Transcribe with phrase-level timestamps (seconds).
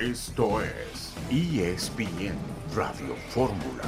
[0.00, 2.36] Esto es ESPN
[2.76, 3.82] Radio Fórmula.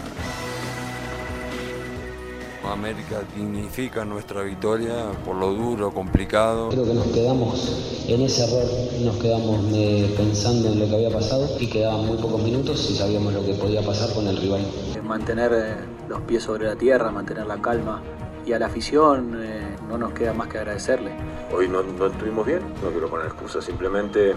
[2.64, 6.70] América significa nuestra victoria por lo duro, complicado.
[6.70, 8.68] Creo que nos quedamos en ese error,
[9.04, 12.96] nos quedamos eh, pensando en lo que había pasado y quedaban muy pocos minutos y
[12.96, 14.66] sabíamos lo que podía pasar con el rival.
[15.04, 15.74] Mantener eh,
[16.08, 18.02] los pies sobre la tierra, mantener la calma
[18.44, 21.12] y a la afición eh, no nos queda más que agradecerle.
[21.52, 24.34] Hoy no, no estuvimos bien, no quiero poner excusas, simplemente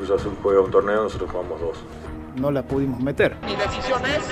[0.00, 1.76] Cruz Azul juega un torneo, nosotros jugamos dos.
[2.36, 3.36] No la pudimos meter.
[3.44, 4.22] Mi decisión es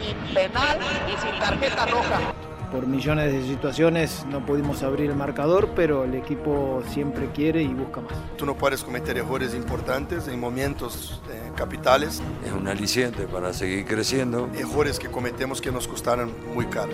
[0.00, 0.78] sin penal
[1.08, 2.34] y sin tarjeta roja.
[2.70, 7.74] Por millones de situaciones no pudimos abrir el marcador, pero el equipo siempre quiere y
[7.74, 8.12] busca más.
[8.36, 12.22] Tú no puedes cometer errores importantes en momentos eh, capitales.
[12.46, 14.48] Es un aliciente para seguir creciendo.
[14.54, 16.92] Errores que cometemos que nos costaron muy caro.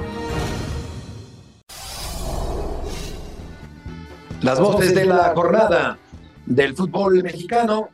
[4.41, 5.99] Las voces de la jornada
[6.47, 7.89] del fútbol mexicano.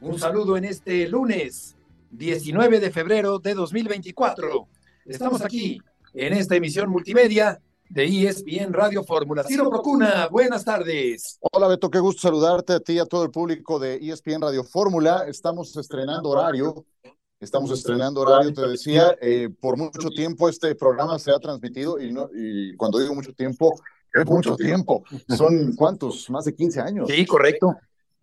[0.00, 1.76] Un saludo en este lunes
[2.10, 4.68] 19 de febrero de 2024.
[5.06, 5.80] Estamos aquí
[6.14, 9.44] en esta emisión multimedia de ESPN Radio Fórmula.
[9.44, 11.38] Ciro Procuna, buenas tardes.
[11.52, 14.64] Hola Beto, qué gusto saludarte a ti y a todo el público de ESPN Radio
[14.64, 15.24] Fórmula.
[15.28, 16.84] Estamos estrenando horario.
[17.38, 22.10] Estamos estrenando horario, te decía, eh, por mucho tiempo este programa se ha transmitido y,
[22.10, 23.78] no, y cuando digo mucho tiempo,
[24.14, 25.04] es mucho tiempo.
[25.28, 27.08] Son cuántos, más de 15 años.
[27.10, 27.76] Sí, correcto.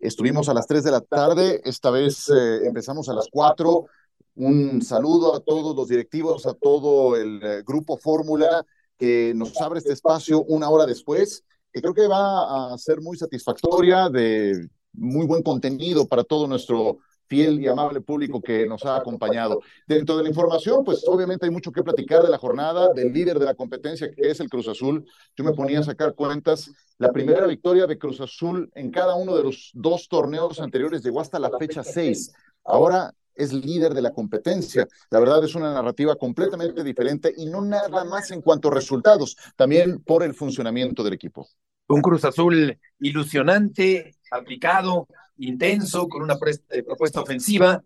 [0.04, 3.86] Estuvimos a las 3 de la tarde, esta vez eh, empezamos a las 4.
[4.34, 8.66] Un saludo a todos los directivos, a todo el eh, grupo Fórmula
[8.98, 13.16] que nos abre este espacio una hora después, que creo que va a ser muy
[13.16, 18.96] satisfactoria, de muy buen contenido para todo nuestro fiel y amable público que nos ha
[18.96, 19.60] acompañado.
[19.86, 23.38] Dentro de la información, pues obviamente hay mucho que platicar de la jornada, del líder
[23.38, 25.04] de la competencia que es el Cruz Azul.
[25.36, 26.70] Yo me ponía a sacar cuentas.
[26.98, 31.20] La primera victoria de Cruz Azul en cada uno de los dos torneos anteriores llegó
[31.20, 32.32] hasta la fecha 6.
[32.64, 34.86] Ahora es líder de la competencia.
[35.10, 39.36] La verdad es una narrativa completamente diferente y no nada más en cuanto a resultados,
[39.56, 41.48] también por el funcionamiento del equipo.
[41.88, 45.06] Un Cruz Azul ilusionante, aplicado,
[45.38, 47.82] intenso, con una propuesta ofensiva,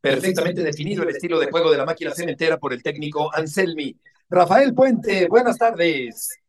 [0.00, 3.96] perfectamente definido el estilo de juego de la máquina cementera por el técnico Anselmi.
[4.28, 6.40] Rafael Puente, buenas tardes.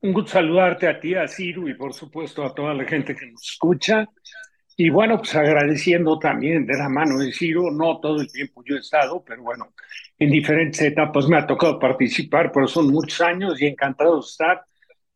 [0.00, 3.26] Un gusto saludarte a ti, a Ciru y por supuesto a toda la gente que
[3.26, 4.06] nos escucha.
[4.76, 8.76] Y bueno, pues agradeciendo también de la mano de Ciro, no todo el tiempo yo
[8.76, 9.72] he estado, pero bueno,
[10.16, 14.64] en diferentes etapas me ha tocado participar, pero son muchos años y encantado de estar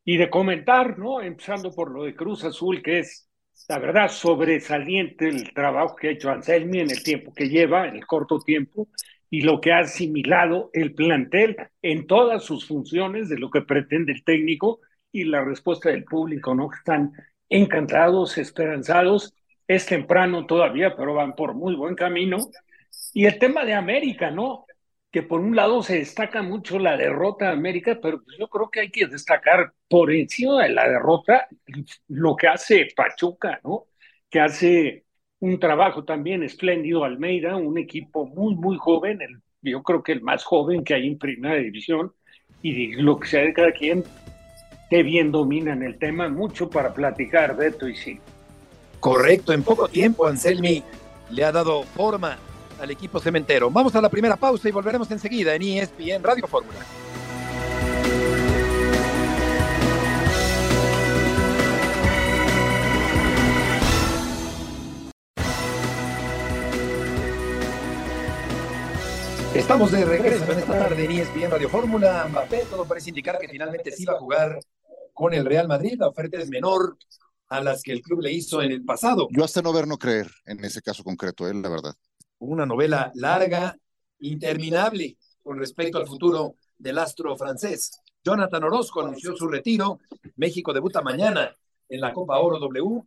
[0.04, 1.20] y de comentar, ¿no?
[1.20, 3.28] Empezando por lo de Cruz Azul, que es,
[3.68, 7.96] la verdad, sobresaliente el trabajo que ha hecho Anselmi en el tiempo que lleva, en
[7.96, 8.88] el corto tiempo,
[9.30, 14.12] y lo que ha asimilado el plantel en todas sus funciones de lo que pretende
[14.12, 14.80] el técnico
[15.10, 16.68] y la respuesta del público, ¿no?
[16.72, 17.12] Están
[17.48, 19.34] encantados, esperanzados.
[19.68, 22.38] Es temprano todavía, pero van por muy buen camino.
[23.14, 24.66] Y el tema de América, ¿no?
[25.12, 28.70] Que por un lado se destaca mucho la derrota de América, pero pues yo creo
[28.70, 31.48] que hay que destacar por encima de la derrota
[32.08, 33.84] lo que hace Pachuca, ¿no?
[34.30, 35.04] Que hace
[35.40, 40.22] un trabajo también espléndido Almeida, un equipo muy, muy joven, el, yo creo que el
[40.22, 42.14] más joven que hay en Primera División,
[42.62, 44.04] y lo que sea de cada quien,
[44.88, 48.18] que bien dominan el tema, mucho para platicar, Beto y sí.
[48.98, 50.82] Correcto, en poco tiempo Anselmi
[51.30, 52.38] le ha dado forma
[52.82, 53.70] al equipo cementero.
[53.70, 56.80] Vamos a la primera pausa y volveremos enseguida en ESPN Radio Fórmula.
[69.54, 72.26] Estamos de regreso en esta tarde en ESPN Radio Fórmula.
[72.28, 74.58] Mbappé, todo parece indicar que finalmente sí va a jugar
[75.12, 75.94] con el Real Madrid.
[75.98, 76.96] La oferta es menor
[77.48, 79.28] a las que el club le hizo en el pasado.
[79.30, 81.94] Yo hasta no ver, no creer en ese caso concreto, él, la verdad
[82.42, 83.76] una novela larga,
[84.18, 88.00] interminable con respecto al futuro del astro francés.
[88.24, 90.00] Jonathan Orozco anunció su retiro.
[90.36, 91.54] México debuta mañana
[91.88, 93.02] en la Copa Oro W.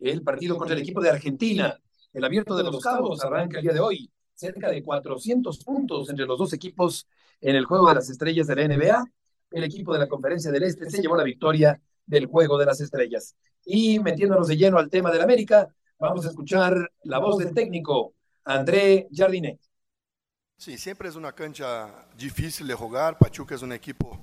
[0.00, 1.78] El partido contra el equipo de Argentina.
[2.12, 4.10] El abierto de los cabos arranca el día de hoy.
[4.34, 7.06] Cerca de 400 puntos entre los dos equipos
[7.40, 9.04] en el juego de las estrellas de la NBA.
[9.50, 12.80] El equipo de la Conferencia del Este se llevó la victoria del juego de las
[12.80, 13.34] estrellas.
[13.64, 18.14] Y metiéndonos de lleno al tema del América, vamos a escuchar la voz del técnico
[18.46, 19.58] André Jardinet.
[20.56, 23.18] Sí, siempre es una cancha difícil de jugar.
[23.18, 24.18] Pachuca es un equipo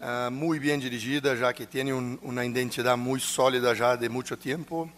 [0.00, 4.36] uh, muy bien dirigida, ya que tiene un, una identidad muy sólida ya de mucho
[4.36, 4.90] tiempo,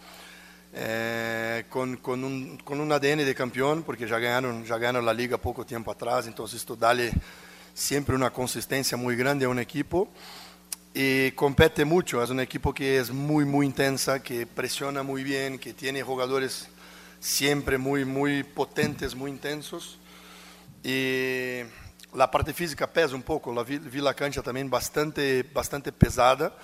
[0.73, 5.91] eh, con, con, ADN de campeón, porque ya ganaron, ya ganaron la liga poco tiempo
[5.91, 7.11] atrás, entonces esto dale
[7.73, 10.09] siempre una consistencia muy grande a un equipo.
[10.93, 12.23] y compete mucho.
[12.23, 16.69] Es un equipo que es muy, muy intensa, que presiona muy bien, que tiene jugadores
[17.19, 19.99] siempre muy, muy potentes, muy intensos.
[20.83, 21.61] Y
[22.13, 23.53] la parte física pesa un poco.
[23.53, 26.55] La vi, vi la cancha también bastante, bastante pesada,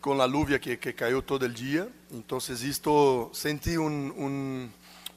[0.00, 1.88] con la lluvia que, que cayó todo el día.
[2.10, 4.72] Entonces, esto sentí un, un,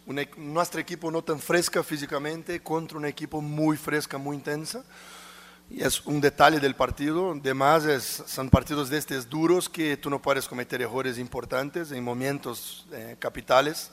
[0.07, 4.83] un, nuestro equipo no tan fresca físicamente contra un equipo muy fresca, muy intensa.
[5.69, 7.31] Y es un detalle del partido.
[7.31, 12.03] Además, es, son partidos de estos duros que tú no puedes cometer errores importantes en
[12.03, 13.91] momentos eh, capitales,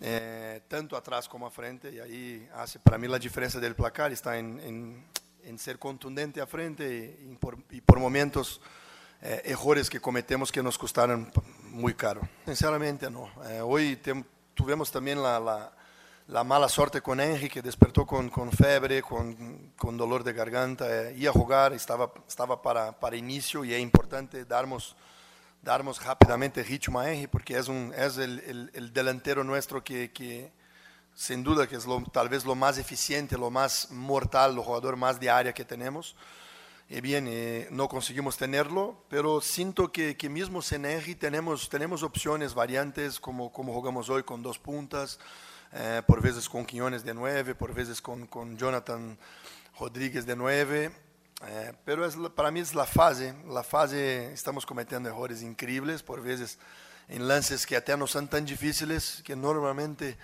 [0.00, 1.92] eh, tanto atrás como a frente.
[1.92, 5.04] Y ahí hace para mí la diferencia del placar está en, en,
[5.44, 8.60] en ser contundente a frente y, y, por, y por, momentos
[9.22, 11.30] eh, errores que cometemos que nos costaron
[11.64, 12.20] muy caro.
[12.44, 13.30] Sinceramente, no.
[13.48, 14.24] Eh, hoy te,
[14.54, 15.72] tuvimos también la, la
[16.28, 20.86] la mala suerte con Henry, que despertó con, con febre, con, con, dolor de garganta,
[21.08, 24.94] eh, ia a jugar, estaba, estaba para, para inicio y es importante darnos,
[25.62, 30.12] darnos rápidamente ritmo a Henry porque es, un, es el, el, el delantero nuestro que,
[30.12, 30.52] que,
[31.14, 34.96] sin duda que es lo, tal vez lo más eficiente, lo más mortal, el jugador
[34.96, 36.14] más de área que tenemos.
[36.90, 42.02] Y bien, eh, no conseguimos tenerlo, pero siento que, que mismo sin Henry tenemos, tenemos
[42.02, 45.18] opciones, variantes, como, como jugamos hoy con dos puntas,
[45.72, 49.18] eh, por veces con Quiñones de 9, por veces con, con Jonathan
[49.78, 51.07] Rodríguez de 9.
[51.46, 56.20] Eh, pero es, para mí es la fase, la fase estamos cometiendo errores increíbles, por
[56.20, 56.58] veces
[57.06, 60.18] en lances que até no son tan difíciles, que normalmente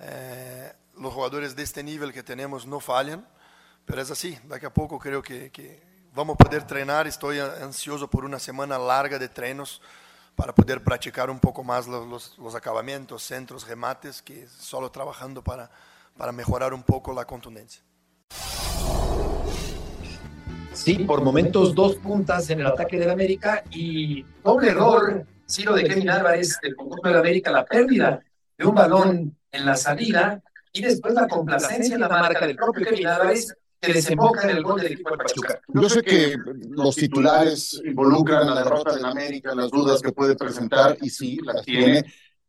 [0.00, 3.26] eh, los jugadores de este nivel que tenemos no fallan,
[3.84, 5.82] pero es así, daqui a poco creo que, que
[6.14, 9.82] vamos a poder treinar, estoy ansioso por una semana larga de trenos,
[10.34, 15.42] para poder practicar un poco más los, los, los, acabamientos, centros, remates, que solo trabajando
[15.42, 15.70] para,
[16.16, 17.82] para mejorar un poco la contundencia.
[20.74, 25.84] Sí, por momentos dos puntas en el ataque del América y doble error, Ciro de
[25.84, 28.22] Kevin Álvarez del conjunto del América, la pérdida
[28.58, 30.42] de un balón en la salida
[30.72, 34.62] y después la complacencia en la marca del propio Kevin Álvarez que desemboca en el
[34.62, 35.60] gol del equipo de Pachuca.
[35.68, 36.36] Yo sé que
[36.70, 41.64] los titulares involucran la derrota del América, las dudas que puede presentar, y sí, las
[41.64, 42.04] tiene.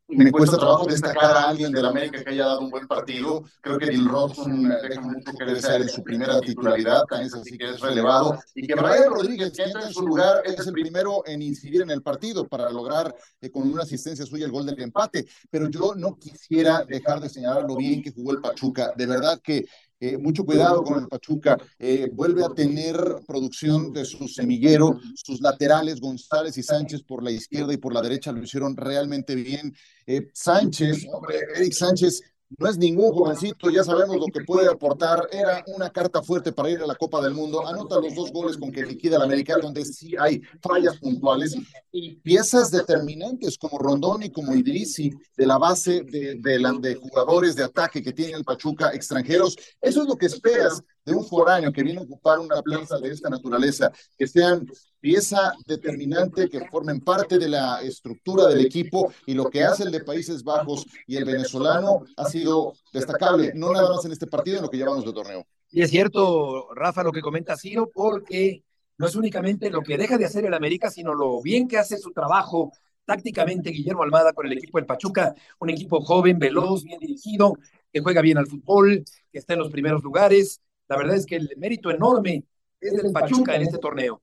[0.07, 3.43] Me cuesta trabajo destacar a alguien del América que haya dado un buen partido.
[3.59, 7.57] Creo que Dil Robson deja mucho que desear en su primera titularidad, también es así
[7.57, 8.37] que es relevado.
[8.53, 11.89] Y que Brian Rodríguez, que entra en su lugar, es el primero en incidir en
[11.89, 15.25] el partido para lograr eh, con una asistencia suya el gol del empate.
[15.49, 18.93] Pero yo no quisiera dejar de señalar lo bien que jugó el Pachuca.
[18.95, 19.65] De verdad que
[19.99, 21.57] eh, mucho cuidado con el Pachuca.
[21.79, 27.31] Eh, vuelve a tener producción de su semillero, sus laterales, González y Sánchez por la
[27.31, 29.73] izquierda y por la derecha lo hicieron realmente bien.
[30.05, 32.21] Eh, Sánchez, hombre, Eric Sánchez
[32.57, 35.27] no es ningún jovencito, ya sabemos lo que puede aportar.
[35.31, 37.65] Era una carta fuerte para ir a la Copa del Mundo.
[37.65, 41.55] Anota los dos goles con que liquida el América, donde sí hay fallas puntuales
[41.91, 47.55] y piezas determinantes como Rondón y como Idrisi de la base de, de, de jugadores
[47.55, 49.55] de ataque que tiene el Pachuca extranjeros.
[49.81, 53.11] Eso es lo que esperas de un foráneo que viene a ocupar una plaza de
[53.11, 54.67] esta naturaleza, que sean
[54.99, 59.91] pieza determinante, que formen parte de la estructura del equipo y lo que hace el
[59.91, 64.57] de Países Bajos y el venezolano ha sido destacable, no nada más en este partido,
[64.57, 65.45] en lo que llevamos de torneo.
[65.69, 68.63] Y es cierto, Rafa, lo que comenta Ciro, porque
[68.97, 71.97] no es únicamente lo que deja de hacer el América, sino lo bien que hace
[71.97, 72.71] su trabajo
[73.05, 77.53] tácticamente Guillermo Almada con el equipo del Pachuca, un equipo joven, veloz, bien dirigido,
[77.91, 80.61] que juega bien al fútbol, que está en los primeros lugares.
[80.87, 82.43] La verdad es que el mérito enorme
[82.79, 84.21] es del Pachuca en este torneo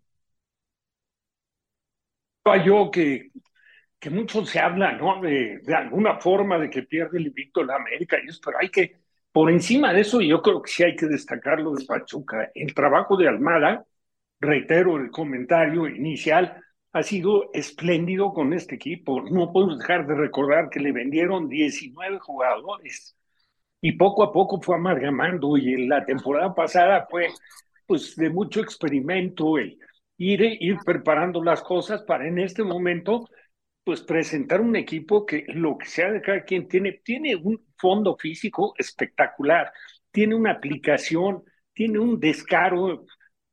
[2.64, 3.31] yo que,
[3.99, 5.21] que mucho se habla, ¿no?
[5.21, 8.69] De, de, alguna forma de que pierde el invicto la América y eso, pero hay
[8.69, 8.97] que,
[9.33, 12.50] por encima de eso, yo creo que sí hay que destacarlo de Pachuca.
[12.54, 13.85] El trabajo de Almada,
[14.40, 19.23] reitero el comentario inicial, ha sido espléndido con este equipo.
[19.23, 23.16] No podemos dejar de recordar que le vendieron 19 jugadores
[23.83, 27.29] y poco a poco fue amalgamando y en la temporada pasada fue
[27.87, 29.79] pues de mucho experimento y
[30.17, 33.29] ir, ir preparando las cosas para en este momento
[33.85, 38.17] pues presentar un equipo que lo que sea de cada quien tiene, tiene un fondo
[38.17, 39.73] físico espectacular,
[40.12, 43.05] tiene una aplicación, tiene un descaro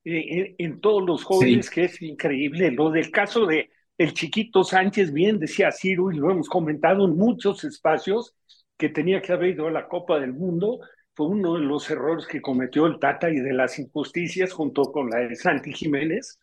[0.03, 1.73] eh, en, en, todos los jóvenes sí.
[1.73, 2.69] que es increíble.
[2.69, 7.17] Lo del caso de el chiquito Sánchez, bien decía Ciro, y lo hemos comentado en
[7.17, 8.35] muchos espacios,
[8.79, 10.79] que tenía que haber ido a la Copa del Mundo,
[11.13, 15.09] fue uno de los errores que cometió el Tata y de las injusticias junto con
[15.09, 16.39] la de Santi Jiménez.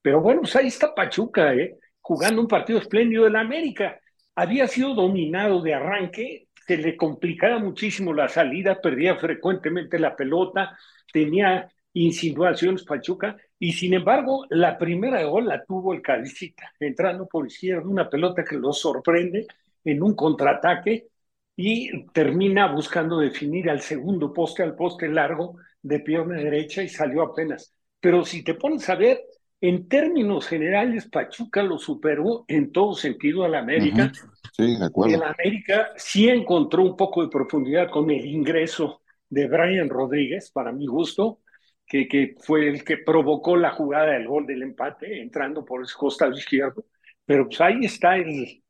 [0.00, 1.76] Pero bueno, pues ahí está Pachuca, ¿eh?
[2.00, 4.00] jugando un partido espléndido de la América.
[4.34, 10.78] Había sido dominado de arranque, se le complicaba muchísimo la salida, perdía frecuentemente la pelota,
[11.12, 17.46] tenía insinuaciones Pachuca, Y sin embargo, la primera gol la tuvo el Calicita, entrando por
[17.46, 19.46] izquierda, una pelota que lo sorprende
[19.84, 21.08] en un contraataque
[21.56, 27.22] y termina buscando definir al segundo poste, al poste largo de pierna derecha y salió
[27.22, 27.74] apenas.
[27.98, 29.22] Pero si te pones a ver,
[29.60, 34.12] en términos generales, Pachuca lo superó en todo sentido al América.
[34.52, 35.16] Sí, de acuerdo.
[35.16, 40.72] El América sí encontró un poco de profundidad con el ingreso de Brian Rodríguez, para
[40.72, 41.40] mi gusto,
[41.86, 45.88] que, que fue el que provocó la jugada del gol del empate, entrando por el
[45.90, 46.84] costado izquierdo.
[47.24, 48.62] Pero pues ahí está el,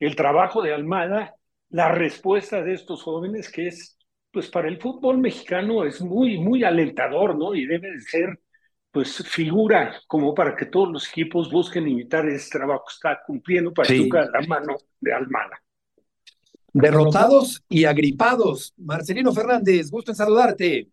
[0.00, 1.36] el trabajo de Almada,
[1.72, 3.98] la respuesta de estos jóvenes, que es,
[4.30, 7.54] pues para el fútbol mexicano es muy, muy alentador, ¿no?
[7.54, 8.38] Y debe de ser,
[8.90, 13.72] pues, figura como para que todos los equipos busquen imitar ese trabajo que está cumpliendo
[13.72, 14.30] Pachuca Sí.
[14.32, 15.62] la mano de Almada.
[16.74, 18.72] Derrotados y agripados.
[18.76, 20.88] Marcelino Fernández, gusto en saludarte.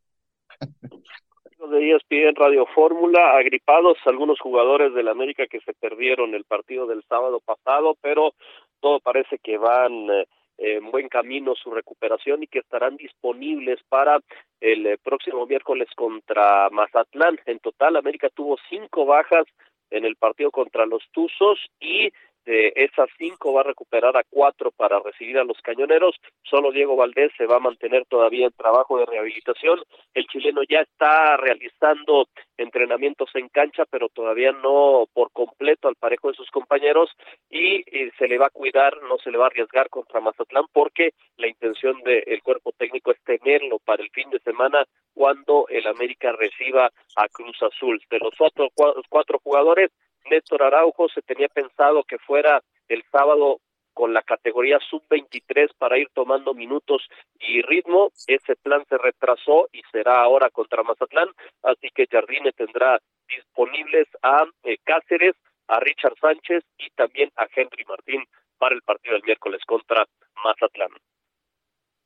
[0.59, 7.03] de ESPN Radio Fórmula, agripados algunos jugadores del América que se perdieron el partido del
[7.03, 8.33] sábado pasado, pero
[8.79, 10.25] todo parece que van eh,
[10.59, 14.19] en buen camino su recuperación y que estarán disponibles para
[14.59, 17.39] el eh, próximo miércoles contra Mazatlán.
[17.45, 19.45] En total, América tuvo cinco bajas
[19.89, 22.11] en el partido contra los Tuzos y
[22.45, 26.15] de esas cinco va a recuperar a cuatro para recibir a los cañoneros.
[26.43, 29.79] Solo Diego Valdés se va a mantener todavía en trabajo de rehabilitación.
[30.15, 36.29] El chileno ya está realizando entrenamientos en cancha, pero todavía no por completo al parejo
[36.29, 37.11] de sus compañeros
[37.59, 40.65] y, eh, se le va a cuidar, no se le va a arriesgar contra Mazatlán
[40.71, 45.85] porque la intención del cuerpo técnico es tenerlo para el fin de semana cuando el
[45.87, 48.01] América reciba a Cruz Azul.
[48.09, 49.91] De los otros cua- cuatro jugadores,
[50.29, 53.59] Néstor Araujo se tenía pensado que fuera el sábado
[53.93, 57.05] con la categoría sub-23 para ir tomando minutos
[57.39, 58.11] y ritmo.
[58.27, 61.29] Ese plan se retrasó y será ahora contra Mazatlán,
[61.63, 65.35] así que Jardine tendrá disponibles a eh, Cáceres,
[65.69, 68.23] a Richard Sánchez y también a Henry Martín
[68.57, 70.05] para el partido del miércoles contra
[70.43, 70.89] Mazatlán.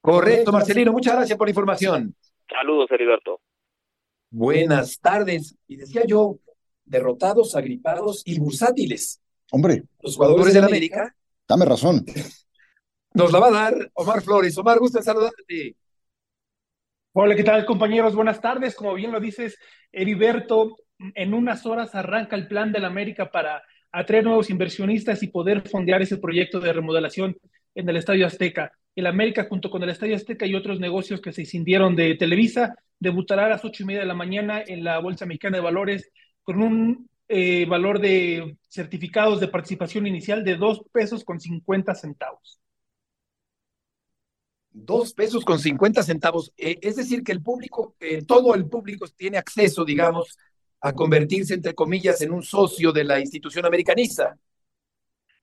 [0.02, 2.16] Correcto, Marcelino, muchas gracias por la información.
[2.48, 3.40] Saludos, Heriberto.
[4.30, 5.56] Buenas tardes.
[5.68, 6.40] Y decía yo,
[6.84, 9.22] derrotados, agripados y bursátiles.
[9.52, 11.16] Hombre, Los jugadores del América
[11.48, 12.06] dame razón.
[13.14, 14.58] nos la va a dar Omar Flores.
[14.58, 15.76] Omar, gusto en saludarte.
[17.14, 18.16] Hola, ¿qué tal compañeros?
[18.16, 18.76] Buenas tardes.
[18.76, 19.58] Como bien lo dices,
[19.92, 20.76] Heriberto,
[21.16, 26.02] en unas horas arranca el plan del América para atraer nuevos inversionistas y poder fondear
[26.02, 27.38] ese proyecto de remodelación
[27.76, 28.72] en el Estadio Azteca.
[28.96, 32.76] El América, junto con el Estadio Azteca y otros negocios que se escindieron de Televisa,
[33.00, 36.12] debutará a las ocho y media de la mañana en la Bolsa Mexicana de Valores
[36.44, 42.60] con un eh, valor de certificados de participación inicial de dos pesos con cincuenta centavos.
[44.72, 46.52] Dos pesos con cincuenta centavos.
[46.58, 50.38] Eh, es decir, que el público, eh, todo el público tiene acceso, digamos,
[50.84, 54.36] a convertirse, entre comillas, en un socio de la institución americanista.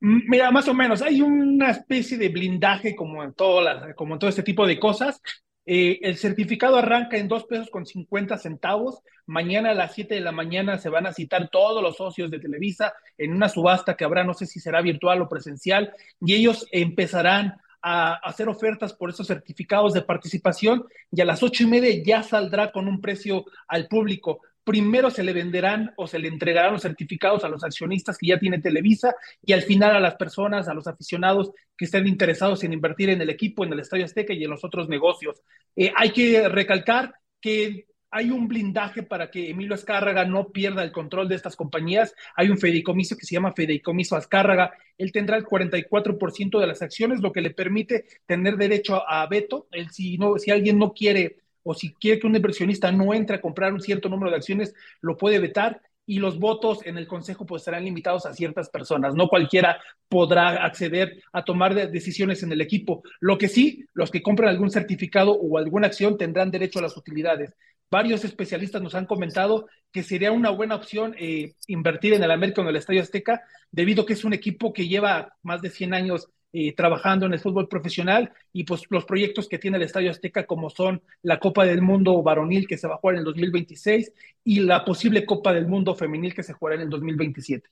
[0.02, 4.18] Mira, más o menos, hay una especie de blindaje como en, todo la- como en
[4.18, 5.20] todo este tipo de cosas.
[5.66, 9.00] Eh, el certificado arranca en dos pesos con 50 centavos.
[9.26, 12.40] Mañana a las 7 de la mañana se van a citar todos los socios de
[12.40, 16.66] Televisa en una subasta que habrá, no sé si será virtual o presencial, y ellos
[16.72, 22.02] empezarán a hacer ofertas por esos certificados de participación y a las ocho y media
[22.04, 24.40] ya saldrá con un precio al público.
[24.64, 28.38] Primero se le venderán o se le entregarán los certificados a los accionistas que ya
[28.38, 29.14] tiene Televisa
[29.44, 33.20] y al final a las personas, a los aficionados que estén interesados en invertir en
[33.20, 35.42] el equipo, en el Estadio Azteca y en los otros negocios.
[35.76, 40.90] Eh, hay que recalcar que hay un blindaje para que Emilio Azcárraga no pierda el
[40.90, 42.14] control de estas compañías.
[42.34, 44.72] Hay un fideicomiso que se llama Fideicomiso Azcárraga.
[44.98, 49.68] Él tendrá el 44% de las acciones, lo que le permite tener derecho a veto.
[49.92, 53.40] Si, no, si alguien no quiere o si quiere que un inversionista no entre a
[53.40, 57.46] comprar un cierto número de acciones, lo puede vetar y los votos en el Consejo
[57.46, 59.14] pues serán limitados a ciertas personas.
[59.14, 63.02] No cualquiera podrá acceder a tomar de- decisiones en el equipo.
[63.20, 66.96] Lo que sí, los que compren algún certificado o alguna acción tendrán derecho a las
[66.96, 67.54] utilidades.
[67.92, 72.60] Varios especialistas nos han comentado que sería una buena opción eh, invertir en el América
[72.60, 75.70] o en el Estadio Azteca, debido a que es un equipo que lleva más de
[75.70, 79.84] 100 años eh, trabajando en el fútbol profesional y pues los proyectos que tiene el
[79.84, 83.20] Estadio Azteca como son la Copa del Mundo varonil que se va a jugar en
[83.20, 84.12] el 2026
[84.44, 87.68] y la posible Copa del Mundo femenil que se jugará en el 2027.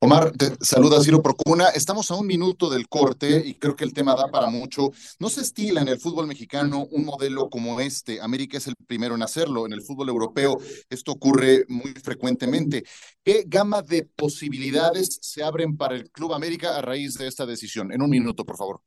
[0.00, 1.68] Omar, te saluda Ciro Procuna.
[1.68, 4.90] Estamos a un minuto del corte y creo que el tema da para mucho.
[5.18, 8.20] No se estila en el fútbol mexicano un modelo como este.
[8.20, 9.66] América es el primero en hacerlo.
[9.66, 10.56] En el fútbol europeo
[10.88, 12.84] esto ocurre muy frecuentemente.
[13.24, 17.92] ¿Qué gama de posibilidades se abren para el Club América a raíz de esta decisión?
[17.92, 18.80] En un minuto, por favor.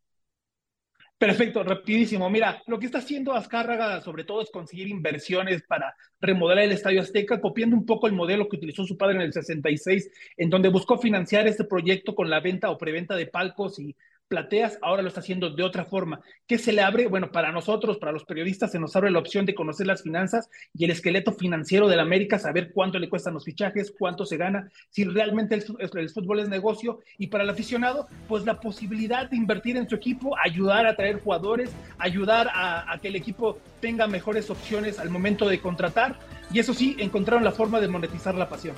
[1.22, 2.28] Perfecto, rapidísimo.
[2.32, 7.00] Mira, lo que está haciendo Azcárraga sobre todo es conseguir inversiones para remodelar el Estadio
[7.00, 10.70] Azteca, copiando un poco el modelo que utilizó su padre en el 66, en donde
[10.70, 13.96] buscó financiar este proyecto con la venta o preventa de palcos y
[14.32, 16.22] plateas, ahora lo está haciendo de otra forma.
[16.48, 17.08] ¿Qué se le abre?
[17.08, 20.50] Bueno, para nosotros, para los periodistas, se nos abre la opción de conocer las finanzas
[20.74, 24.38] y el esqueleto financiero de la América, saber cuánto le cuestan los fichajes, cuánto se
[24.38, 27.02] gana, si realmente el, fútbol es negocio.
[27.18, 31.20] Y para el aficionado, pues la posibilidad de invertir en su equipo, ayudar a traer
[31.20, 36.18] jugadores, ayudar a que el equipo tenga mejores opciones al momento de contratar.
[36.54, 38.76] Y eso sí, encontraron la forma de monetizar la pasión.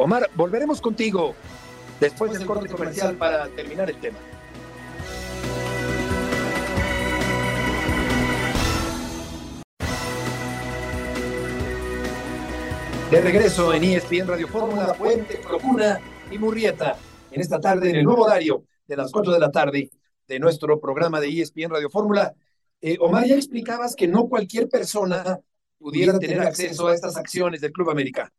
[0.00, 1.36] Omar, volveremos contigo
[2.00, 4.18] después del corte comercial para terminar el tema.
[13.10, 16.96] De regreso en ESPN Radio Fórmula, Puente, Procura y Murrieta,
[17.32, 19.90] en esta tarde, en el nuevo horario de las 4 de la tarde
[20.28, 22.32] de nuestro programa de ESPN Radio Fórmula.
[22.80, 25.40] Eh, Omar, ya explicabas que no cualquier persona
[25.76, 28.32] pudiera tener acceso a estas acciones del Club América.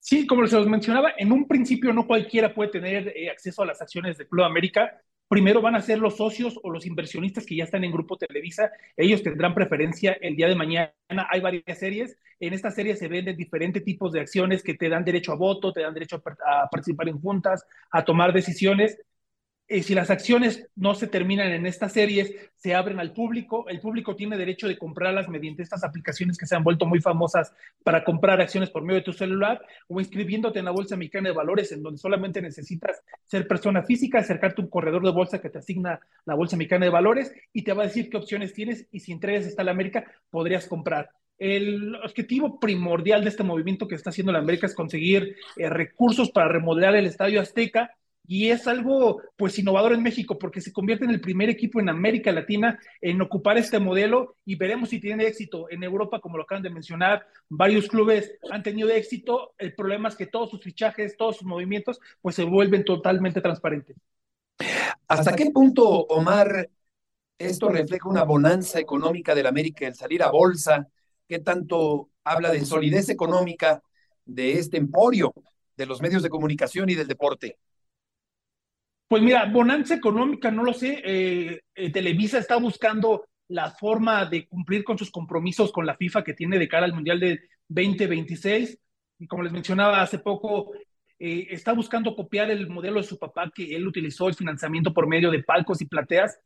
[0.00, 3.66] Sí, como se los mencionaba, en un principio no cualquiera puede tener eh, acceso a
[3.66, 5.02] las acciones de Club América.
[5.28, 8.70] Primero van a ser los socios o los inversionistas que ya están en Grupo Televisa.
[8.96, 10.92] Ellos tendrán preferencia el día de mañana.
[11.30, 12.16] Hay varias series.
[12.40, 15.72] En estas series se venden diferentes tipos de acciones que te dan derecho a voto,
[15.72, 18.98] te dan derecho a, a participar en juntas, a tomar decisiones.
[19.70, 23.68] Eh, si las acciones no se terminan en estas series, se abren al público.
[23.68, 27.52] El público tiene derecho de comprarlas mediante estas aplicaciones que se han vuelto muy famosas
[27.84, 31.34] para comprar acciones por medio de tu celular o inscribiéndote en la Bolsa Mexicana de
[31.34, 35.50] Valores, en donde solamente necesitas ser persona física, acercarte a un corredor de bolsa que
[35.50, 38.86] te asigna la Bolsa Mexicana de Valores y te va a decir qué opciones tienes
[38.90, 41.10] y si entre ellas está la América, podrías comprar.
[41.36, 46.30] El objetivo primordial de este movimiento que está haciendo la América es conseguir eh, recursos
[46.30, 47.94] para remodelar el Estadio Azteca
[48.30, 51.88] y es algo pues innovador en México porque se convierte en el primer equipo en
[51.88, 55.70] América Latina en ocupar este modelo y veremos si tiene éxito.
[55.70, 59.54] En Europa, como lo acaban de mencionar, varios clubes han tenido éxito.
[59.56, 63.96] El problema es que todos sus fichajes, todos sus movimientos pues se vuelven totalmente transparentes.
[65.08, 66.68] ¿Hasta qué punto, Omar,
[67.38, 70.86] esto refleja una bonanza económica del América, el salir a bolsa?
[71.26, 73.82] ¿Qué tanto habla de solidez económica
[74.26, 75.32] de este emporio
[75.78, 77.56] de los medios de comunicación y del deporte?
[79.08, 81.00] Pues mira, bonanza económica, no lo sé.
[81.02, 86.22] Eh, eh, Televisa está buscando la forma de cumplir con sus compromisos con la FIFA
[86.22, 88.78] que tiene de cara al Mundial de 2026.
[89.18, 90.72] Y como les mencionaba hace poco,
[91.18, 95.08] eh, está buscando copiar el modelo de su papá, que él utilizó el financiamiento por
[95.08, 96.38] medio de palcos y plateas.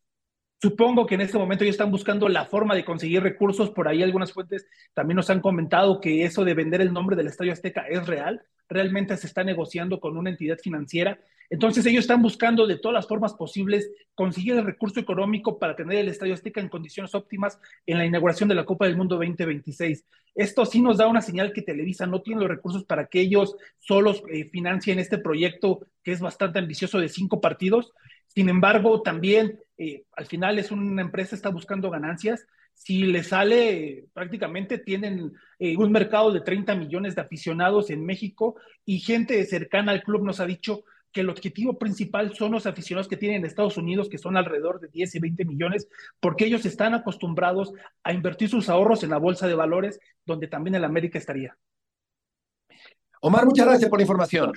[0.62, 3.70] Supongo que en este momento ellos están buscando la forma de conseguir recursos.
[3.70, 7.26] Por ahí algunas fuentes también nos han comentado que eso de vender el nombre del
[7.26, 8.42] Estadio Azteca es real.
[8.68, 11.18] Realmente se está negociando con una entidad financiera
[11.52, 15.98] entonces ellos están buscando de todas las formas posibles conseguir el recurso económico para tener
[15.98, 20.02] el Estadio Azteca en condiciones óptimas en la inauguración de la Copa del Mundo 2026.
[20.34, 23.54] Esto sí nos da una señal que Televisa no tiene los recursos para que ellos
[23.78, 27.92] solos eh, financien este proyecto que es bastante ambicioso de cinco partidos.
[28.28, 32.46] Sin embargo, también eh, al final es una empresa está buscando ganancias.
[32.72, 38.54] Si le sale, prácticamente tienen eh, un mercado de 30 millones de aficionados en México
[38.84, 43.08] y gente cercana al club nos ha dicho que el objetivo principal son los aficionados
[43.08, 45.88] que tienen en Estados Unidos, que son alrededor de 10 y 20 millones,
[46.20, 47.72] porque ellos están acostumbrados
[48.04, 51.58] a invertir sus ahorros en la bolsa de valores, donde también el América estaría.
[53.20, 54.52] Omar, muchas gracias por la información.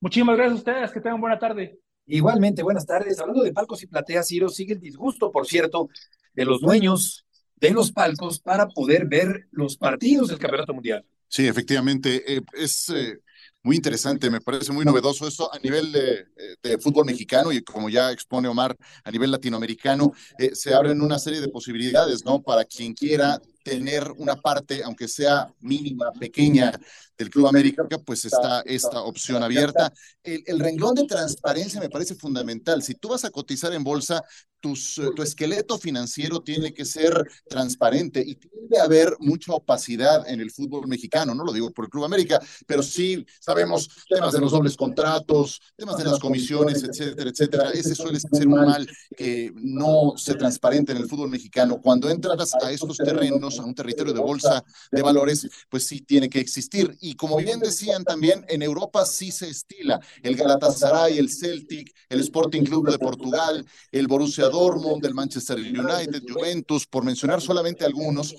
[0.00, 1.80] Muchísimas gracias a ustedes, que tengan buena tarde.
[2.10, 3.20] Igualmente, buenas tardes.
[3.20, 5.88] Hablando de palcos y plateas, Ciro, sigue el disgusto, por cierto,
[6.34, 7.24] de los dueños
[7.56, 11.04] de los palcos para poder ver los partidos del Campeonato Mundial.
[11.28, 13.18] Sí, efectivamente, eh, es eh,
[13.62, 16.24] muy interesante, me parece muy novedoso eso a nivel de,
[16.62, 21.18] de fútbol mexicano y como ya expone Omar, a nivel latinoamericano, eh, se abren una
[21.18, 22.42] serie de posibilidades, ¿no?
[22.42, 26.72] Para quien quiera tener una parte, aunque sea mínima, pequeña,
[27.20, 29.92] del Club América, pues está esta opción abierta.
[30.22, 32.82] El, el, renglón de transparencia me parece fundamental.
[32.82, 34.24] Si tú vas a cotizar en bolsa,
[34.60, 37.12] tus, tu esqueleto financiero tiene que ser
[37.48, 41.34] transparente y tiene que haber mucha opacidad en el fútbol mexicano.
[41.34, 45.60] No lo digo por el Club América, pero sí sabemos temas de los dobles contratos,
[45.76, 47.70] temas de las comisiones, etcétera, etcétera.
[47.70, 51.80] Ese suele ser un mal que no se transparente en el fútbol mexicano.
[51.80, 56.28] Cuando entras a estos terrenos, a un territorio de bolsa de valores, pues sí tiene
[56.28, 56.96] que existir.
[57.00, 62.20] Y como bien decían también, en Europa sí se estila el Galatasaray, el Celtic, el
[62.20, 68.34] Sporting Club de Portugal, el Borussia Dortmund, el Manchester United, Juventus, por mencionar solamente algunos,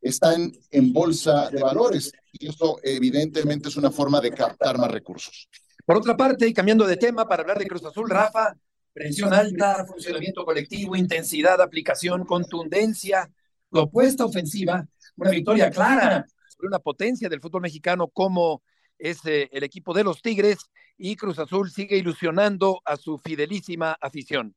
[0.00, 2.12] están en bolsa de valores.
[2.32, 5.48] Y esto evidentemente es una forma de captar más recursos.
[5.84, 8.56] Por otra parte, y cambiando de tema para hablar de Cruz Azul, Rafa,
[8.96, 13.30] Presión alta, funcionamiento colectivo, intensidad, aplicación, contundencia,
[13.70, 18.62] propuesta ofensiva, una victoria clara sobre una potencia del fútbol mexicano como
[18.98, 20.58] es eh, el equipo de los Tigres
[20.96, 24.54] y Cruz Azul sigue ilusionando a su fidelísima afición.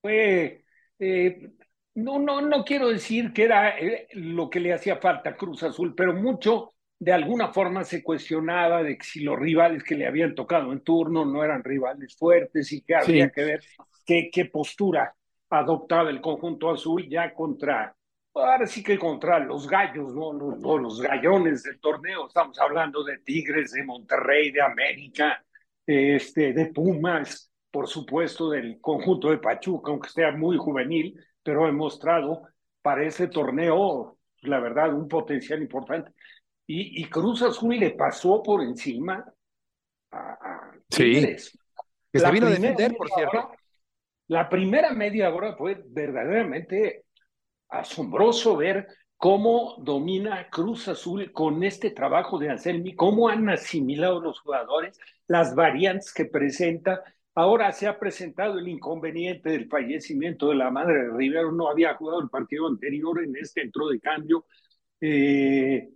[0.00, 0.64] Fue,
[0.98, 1.50] eh,
[1.94, 5.62] no, no, no quiero decir que era eh, lo que le hacía falta a Cruz
[5.62, 10.06] Azul, pero mucho de alguna forma se cuestionaba de que si los rivales que le
[10.06, 13.64] habían tocado en turno no eran rivales fuertes y que había que ver
[14.06, 15.14] qué, qué postura
[15.58, 17.94] adoptaba el conjunto azul ya contra
[18.34, 20.32] ahora sí que contra los gallos, ¿no?
[20.32, 22.26] Los, los, gallones del torneo.
[22.26, 25.44] Estamos hablando de Tigres, de Monterrey, de América,
[25.86, 31.72] este, de Pumas, por supuesto, del conjunto de Pachuca, aunque sea muy juvenil, pero ha
[31.72, 32.42] mostrado
[32.82, 36.12] para ese torneo, la verdad, un potencial importante.
[36.66, 39.24] Y, y Cruz Azul le pasó por encima
[40.10, 41.50] a, Tigres.
[41.50, 41.58] Sí.
[42.12, 43.38] Que se vino a defender, por cierto.
[43.38, 43.58] Hora,
[44.28, 47.04] la primera media hora fue verdaderamente
[47.68, 54.40] asombroso ver cómo domina Cruz Azul con este trabajo de Anselmi, cómo han asimilado los
[54.40, 57.02] jugadores, las variantes que presenta.
[57.34, 61.94] Ahora se ha presentado el inconveniente del fallecimiento de la madre de Rivero, no había
[61.94, 64.46] jugado el partido anterior, en este entró de cambio.
[65.00, 65.88] Eh,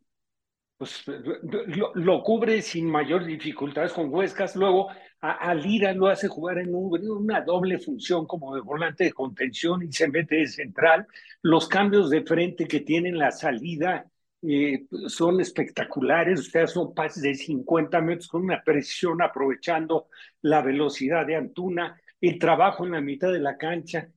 [0.77, 4.55] pues lo, lo, cubre sin mayor dificultades con Huescas.
[4.55, 4.89] Luego
[5.21, 9.83] a, lo hace jugar en, un, en, una doble función como de volante de contención
[9.83, 11.07] y se mete de central.
[11.43, 14.07] Los cambios de frente que tienen la salida
[14.43, 16.51] eh, son espectaculares.
[16.51, 20.09] Sea, son pases de 50 metros con una precisión aprovechando
[20.43, 24.09] la velocidad de Antuna, el trabajo en la mitad de la cancha.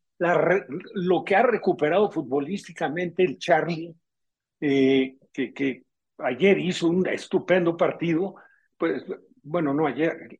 [0.93, 3.95] Lo que ha recuperado futbolísticamente el Charlie,
[4.59, 5.83] eh, que, que
[6.19, 8.35] ayer hizo un estupendo partido,
[8.77, 9.03] pues
[9.43, 10.39] bueno, no ayer.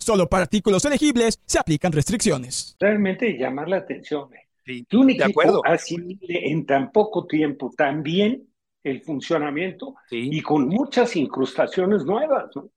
[0.00, 2.74] Solo para artículos elegibles se aplican restricciones.
[2.80, 4.30] Realmente llamar la atención.
[4.64, 5.62] Sí, que un equipo de acuerdo.
[5.64, 8.48] asimile en tan poco tiempo tan bien
[8.82, 10.30] el funcionamiento sí.
[10.32, 12.46] y con muchas incrustaciones nuevas.
[12.54, 12.70] ¿no?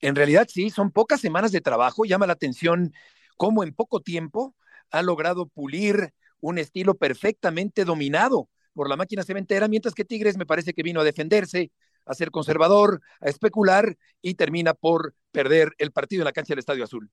[0.00, 2.06] En realidad sí, son pocas semanas de trabajo.
[2.06, 2.94] Llama la atención
[3.36, 4.54] cómo en poco tiempo
[4.90, 10.46] ha logrado pulir un estilo perfectamente dominado por la máquina cementera, mientras que Tigres me
[10.46, 11.70] parece que vino a defenderse,
[12.06, 16.60] a ser conservador, a especular y termina por perder el partido en la cancha del
[16.60, 17.10] Estadio Azul.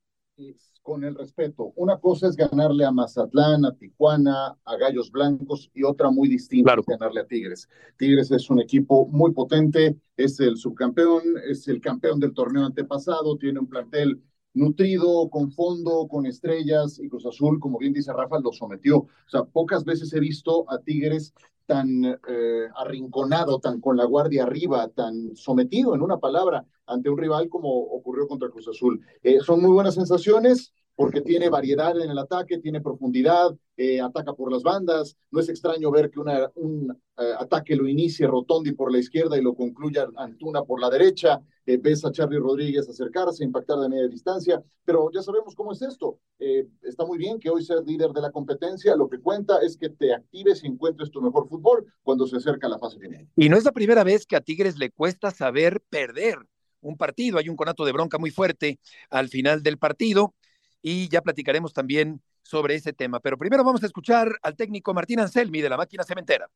[0.82, 5.84] Con el respeto, una cosa es ganarle a Mazatlán, a Tijuana, a Gallos Blancos y
[5.84, 6.82] otra muy distinta claro.
[6.82, 7.68] es ganarle a Tigres.
[7.98, 13.38] Tigres es un equipo muy potente, es el subcampeón, es el campeón del torneo antepasado,
[13.38, 14.22] tiene un plantel
[14.54, 18.98] nutrido, con fondo, con estrellas, y Cruz Azul, como bien dice Rafa, lo sometió.
[19.00, 21.34] O sea, pocas veces he visto a Tigres
[21.70, 27.18] tan eh, arrinconado, tan con la guardia arriba, tan sometido, en una palabra, ante un
[27.20, 29.00] rival como ocurrió contra Cruz Azul.
[29.22, 34.34] Eh, son muy buenas sensaciones porque tiene variedad en el ataque, tiene profundidad, eh, ataca
[34.34, 35.16] por las bandas.
[35.32, 39.38] No es extraño ver que una, un eh, ataque lo inicie Rotondi por la izquierda
[39.38, 41.40] y lo concluya Antuna por la derecha.
[41.66, 45.82] Eh, ves a Charlie Rodríguez acercarse, impactar de media distancia, pero ya sabemos cómo es
[45.82, 46.20] esto.
[46.38, 48.94] está muy bien que hoy seas líder de la competencia.
[48.98, 52.68] Lo que cuenta es que te actives y encuentres tu mejor fútbol cuando se acerca
[52.68, 53.26] la fase final.
[53.38, 56.40] Y no es la primera vez que a Tigres le cuesta saber perder
[56.82, 57.38] un partido.
[57.38, 60.34] Hay un conato de bronca muy fuerte al final del partido
[60.82, 63.20] y ya platicaremos también sobre ese tema.
[63.20, 66.50] Pero primero vamos a escuchar al técnico Martín Anselmi de la máquina cementera.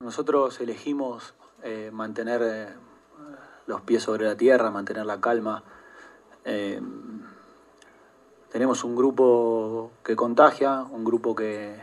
[0.00, 2.68] Nosotros elegimos eh, mantener eh,
[3.66, 5.64] los pies sobre la tierra, mantener la calma.
[6.44, 6.80] Eh,
[8.50, 11.76] tenemos un grupo que contagia, un grupo que,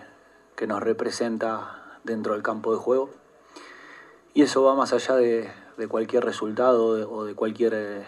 [0.56, 3.10] que, nos representa dentro del campo de juego.
[4.34, 8.06] Y eso va más allá de, de cualquier resultado o de cualquier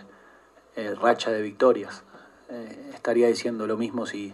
[0.99, 2.03] racha de victorias.
[2.49, 4.33] Eh, estaría diciendo lo mismo si,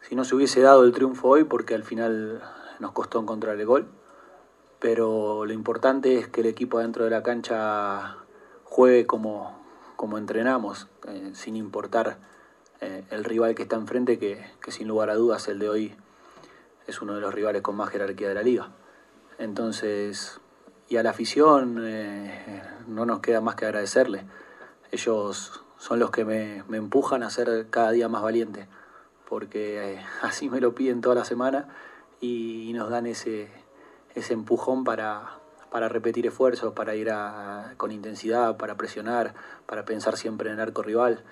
[0.00, 2.42] si no se hubiese dado el triunfo hoy, porque al final
[2.78, 3.88] nos costó encontrar el gol.
[4.78, 8.16] Pero lo importante es que el equipo dentro de la cancha
[8.64, 9.62] juegue como,
[9.96, 12.18] como entrenamos, eh, sin importar
[13.10, 15.96] el rival que está enfrente, que, que sin lugar a dudas el de hoy
[16.86, 18.70] es uno de los rivales con más jerarquía de la liga.
[19.38, 20.40] Entonces,
[20.90, 24.24] y a la afición eh, no nos queda más que agradecerle.
[24.90, 28.68] Ellos son los que me, empujan a ser cada día más valiente,
[29.28, 31.68] porque eh, así me lo piden toda la semana
[32.20, 33.50] y, nos dan ese,
[34.14, 35.40] ese empujón para,
[35.70, 37.10] para repetir esfuerzos, para ir
[37.76, 39.34] con intensidad, para presionar,
[39.66, 41.24] para pensar siempre en el arco rival.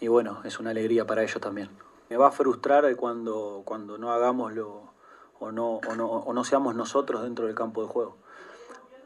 [0.00, 1.70] Y bueno, es una alegría para ellos también.
[2.10, 4.92] Me va a frustrar cuando, cuando no hagamos lo,
[5.40, 8.16] o, no, o, no, o no seamos nosotros dentro del campo de juego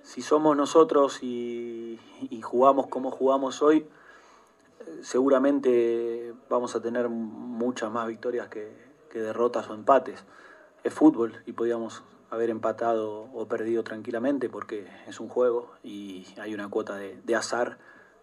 [0.03, 1.99] si somos nosotros y,
[2.43, 3.87] jugamos como jugamos hoy,
[5.03, 10.25] seguramente vamos a tener muchas más victorias que, derrotas o empates.
[10.85, 16.55] Es fútbol y podíamos haber empatado o perdido tranquilamente porque es un juego y hay
[16.55, 17.79] una cuota de, azar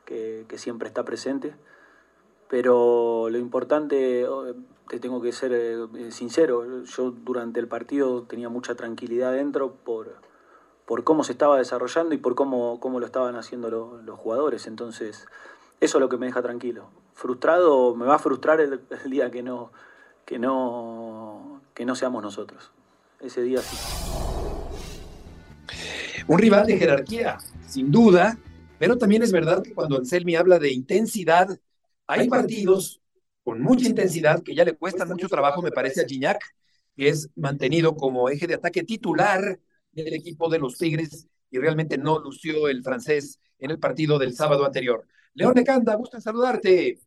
[0.05, 1.55] que, siempre está presente.
[2.49, 4.25] Pero lo importante,
[4.87, 10.15] te tengo que ser eh, sincero, yo durante el partido tenía mucha tranquilidad dentro por,
[10.85, 14.65] por cómo se estaba desarrollando y por cómo, cómo lo estaban haciendo los jugadores.
[14.67, 15.27] Entonces,
[15.79, 16.89] eso es lo que me deja tranquilo.
[17.13, 19.71] Frustrado, me va a frustrar el, día que no,
[20.25, 22.71] que no, que no seamos nosotros.
[23.19, 23.77] Ese día sí.
[26.27, 27.37] Un rival de jerarquía,
[27.67, 28.37] sin duda,
[28.79, 31.47] pero también es verdad que cuando Anselmi habla de intensidad,
[32.05, 33.01] hay partidos
[33.43, 36.41] con mucha intensidad que ya le cuestan mucho trabajo, me parece, a Gignac,
[36.95, 39.59] que es mantenido como eje de ataque titular
[39.91, 44.33] del equipo de los Tigres y realmente no lució el francés en el partido del
[44.33, 45.05] sábado anterior.
[45.37, 46.97] León de Canda, gusto en saludarte.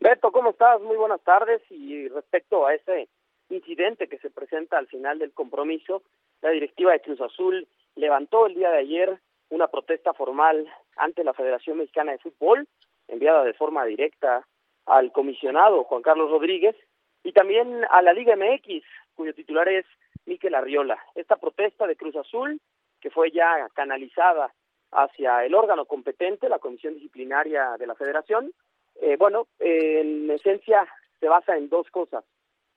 [0.00, 0.80] Beto, ¿cómo estás?
[0.80, 1.62] Muy buenas tardes.
[1.70, 3.08] Y respecto a ese
[3.50, 6.02] incidente que se presenta al final del compromiso,
[6.42, 10.66] la directiva de Cruz Azul levantó el día de ayer una protesta formal
[10.96, 12.66] ante la Federación Mexicana de Fútbol,
[13.06, 14.44] enviada de forma directa
[14.86, 16.74] al comisionado Juan Carlos Rodríguez
[17.22, 18.82] y también a la Liga MX,
[19.14, 19.86] cuyo titular es
[20.26, 20.98] Miquel Arriola.
[21.14, 22.60] Esta protesta de Cruz Azul,
[23.00, 24.52] que fue ya canalizada
[24.92, 28.52] hacia el órgano competente, la Comisión Disciplinaria de la Federación,
[29.00, 30.86] eh, bueno, en esencia
[31.18, 32.24] se basa en dos cosas.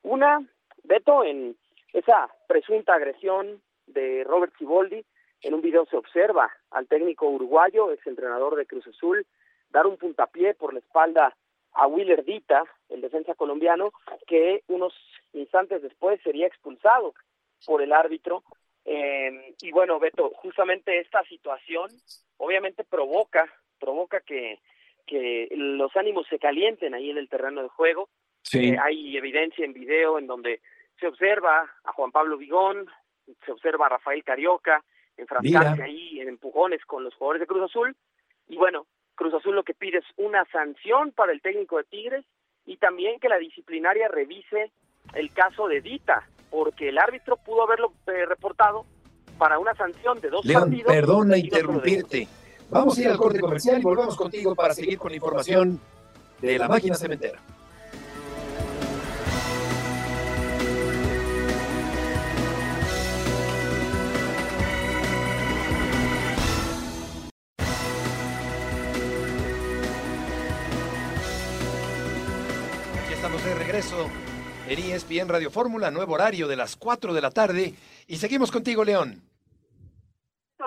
[0.04, 0.45] Una,
[0.84, 1.56] Beto, en
[1.93, 5.06] esa presunta agresión de Robert Ciboldi.
[5.41, 9.26] En un video se observa al técnico uruguayo, ex entrenador de Cruz Azul,
[9.69, 11.36] dar un puntapié por la espalda
[11.73, 13.91] a Willer Dita, el defensa colombiano,
[14.28, 14.93] que unos
[15.34, 17.13] instantes después sería expulsado
[17.65, 18.43] por el árbitro.
[18.86, 21.89] Eh, y bueno, Beto, justamente esta situación
[22.38, 24.60] obviamente provoca, provoca que,
[25.06, 28.10] que los ánimos se calienten ahí en el terreno de juego.
[28.41, 28.69] Sí.
[28.69, 30.62] Eh, hay evidencia en video en donde
[31.00, 32.88] se observa a Juan Pablo Vigón,
[33.46, 34.84] se observa a Rafael Carioca
[35.17, 37.96] enfrascarse ahí en empujones con los jugadores de Cruz Azul.
[38.48, 42.26] Y bueno, Cruz Azul lo que pide es una sanción para el técnico de Tigres
[42.65, 44.72] y también que la disciplinaria revise
[45.13, 48.86] el caso de Dita, porque el árbitro pudo haberlo eh, reportado
[49.39, 50.94] para una sanción de dos León, partidos.
[50.94, 52.28] Perdona interrumpirte.
[52.70, 55.80] Vamos a ir al corte comercial y volvemos contigo para seguir con la información
[56.39, 57.39] de la máquina cementera.
[73.04, 74.08] Aquí estamos de regreso
[74.69, 77.73] en ESPN Radio Fórmula, nuevo horario de las 4 de la tarde.
[78.08, 79.21] Y seguimos contigo, León.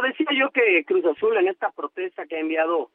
[0.02, 2.90] Decía yo que Cruz Azul en esta protesta que ha enviado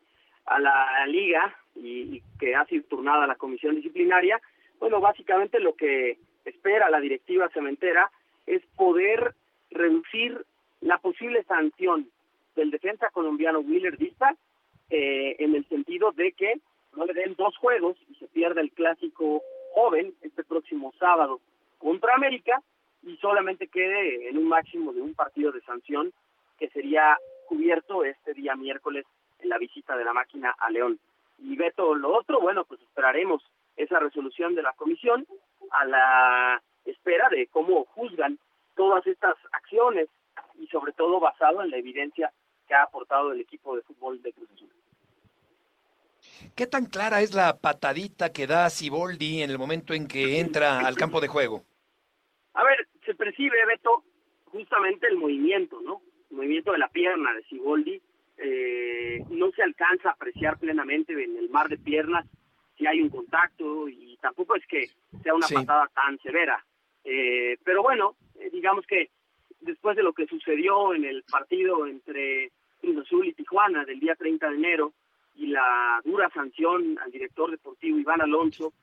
[0.45, 4.39] a la liga y, que ha sido turnada a la comisión disciplinaria,
[4.79, 8.11] bueno, básicamente lo que espera la directiva cementera
[8.45, 9.33] es poder
[9.71, 10.45] reducir
[10.81, 12.07] la posible sanción
[12.55, 14.35] del defensa colombiano Willer Vista
[14.89, 16.59] eh, en el sentido de que
[16.95, 19.41] no le den dos juegos y se pierda el clásico
[19.73, 21.39] joven este próximo sábado
[21.77, 22.61] contra América
[23.03, 26.13] y solamente quede en un máximo de un partido de sanción
[26.57, 29.05] que sería cubierto este día miércoles
[29.39, 30.99] en la visita de la máquina a León.
[31.39, 33.43] Y Beto, lo otro, bueno, pues esperaremos
[33.75, 35.25] esa resolución de la comisión
[35.71, 38.37] a la espera de cómo juzgan
[38.75, 40.07] todas estas acciones
[40.59, 42.31] y sobre todo basado en la evidencia
[42.67, 44.69] que ha aportado el equipo de fútbol de Cruz Azul.
[46.55, 50.79] ¿Qué tan clara es la patadita que da Siboldi en el momento en que entra
[50.79, 51.63] al campo de juego?
[52.53, 54.03] A ver, se percibe, Beto,
[54.45, 56.01] justamente el movimiento, ¿no?
[56.29, 58.01] El movimiento de la pierna de Siboldi
[58.37, 62.25] eh, no se alcanza a apreciar plenamente en el mar de piernas
[62.77, 64.89] si hay un contacto y tampoco es que
[65.23, 66.63] sea una patada tan severa.
[67.03, 69.09] Eh, pero bueno, eh, digamos que
[69.59, 72.51] después de lo que sucedió en el partido entre
[72.81, 74.93] Cruz Azul y Tijuana del día 30 de enero
[75.35, 78.73] y la dura sanción al director deportivo Iván Alonso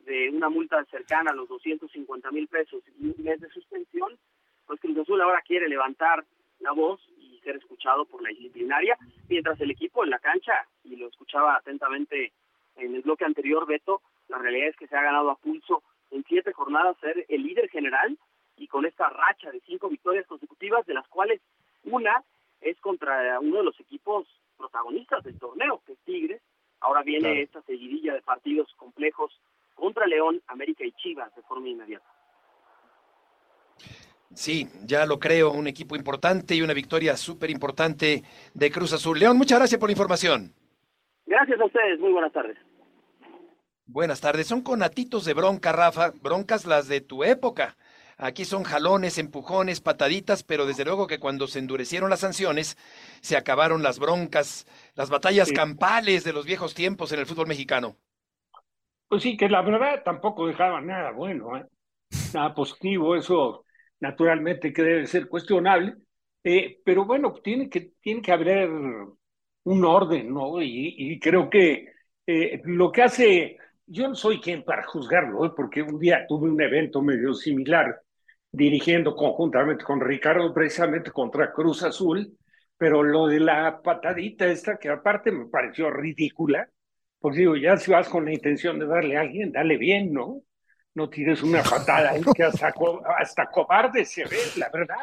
[0.00, 4.18] de una multa cercana a los 250 mil pesos y un mes de suspensión,
[4.66, 6.24] pues Cruz Azul ahora quiere levantar
[6.60, 8.96] la voz y ser escuchado por la disciplinaria,
[9.28, 12.32] mientras el equipo en la cancha, y lo escuchaba atentamente
[12.76, 16.24] en el bloque anterior, Beto, la realidad es que se ha ganado a pulso en
[16.24, 18.18] siete jornadas ser el líder general
[18.56, 21.40] y con esta racha de cinco victorias consecutivas, de las cuales
[21.84, 22.22] una
[22.60, 24.26] es contra uno de los equipos
[24.58, 26.42] protagonistas del torneo, que es Tigres.
[26.80, 29.32] Ahora viene esta seguidilla de partidos complejos
[29.74, 32.06] contra León, América y Chivas de forma inmediata.
[34.34, 39.18] Sí, ya lo creo, un equipo importante y una victoria súper importante de Cruz Azul.
[39.18, 40.52] León, muchas gracias por la información.
[41.26, 42.56] Gracias a ustedes, muy buenas tardes.
[43.86, 47.76] Buenas tardes, son conatitos de bronca, Rafa, broncas las de tu época.
[48.20, 52.76] Aquí son jalones, empujones, pataditas, pero desde luego que cuando se endurecieron las sanciones,
[53.20, 57.96] se acabaron las broncas, las batallas campales de los viejos tiempos en el fútbol mexicano.
[59.06, 61.64] Pues sí, que la verdad tampoco dejaba nada bueno, ¿eh?
[62.34, 63.64] nada positivo, eso
[64.00, 65.94] naturalmente que debe ser cuestionable,
[66.42, 70.60] eh, pero bueno, tiene que, tiene que haber un orden, ¿no?
[70.60, 71.92] Y, creo que
[72.26, 75.52] eh, lo que hace, yo no soy quien para juzgarlo, ¿eh?
[75.54, 78.02] porque un día tuve un evento medio similar
[78.50, 82.36] dirigiendo conjuntamente con Ricardo precisamente contra Cruz Azul,
[82.76, 86.68] pero lo de la patadita esta, que aparte me pareció ridícula,
[87.18, 90.42] porque digo, ya si vas con la intención de darle a alguien, dale bien, ¿no?
[90.94, 92.72] No tires una patada ahí que hasta,
[93.18, 94.96] hasta cobarde se ve, la verdad.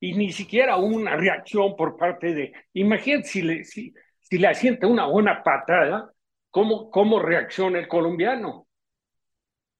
[0.00, 2.52] Y ni siquiera una reacción por parte de...
[2.72, 6.10] Imagínate si le, si, si le asienta una buena patada,
[6.50, 8.66] ¿cómo, cómo reacciona el colombiano?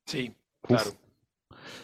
[0.06, 0.90] Sí, claro.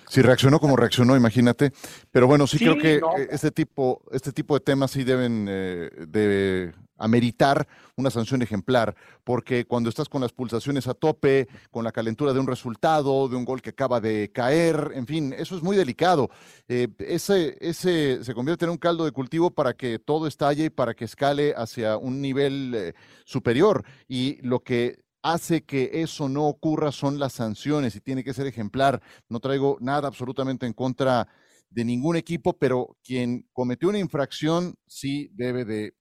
[0.08, 1.72] Si reaccionó como reaccionó, imagínate.
[2.10, 5.90] Pero bueno, sí, creo que eh, este tipo, este tipo de temas sí deben eh,
[6.08, 11.92] de ameritar una sanción ejemplar, porque cuando estás con las pulsaciones a tope, con la
[11.92, 15.62] calentura de un resultado, de un gol que acaba de caer, en fin, eso es
[15.62, 16.28] muy delicado.
[16.66, 20.70] Eh, ese, ese se convierte en un caldo de cultivo para que todo estalle y
[20.70, 22.94] para que escale hacia un nivel
[23.24, 23.84] superior.
[24.08, 28.46] Y lo que hace que eso no ocurra son las sanciones y tiene que ser
[28.46, 29.02] ejemplar.
[29.28, 31.28] No traigo nada absolutamente en contra
[31.70, 35.94] de ningún equipo, pero quien cometió una infracción sí debe de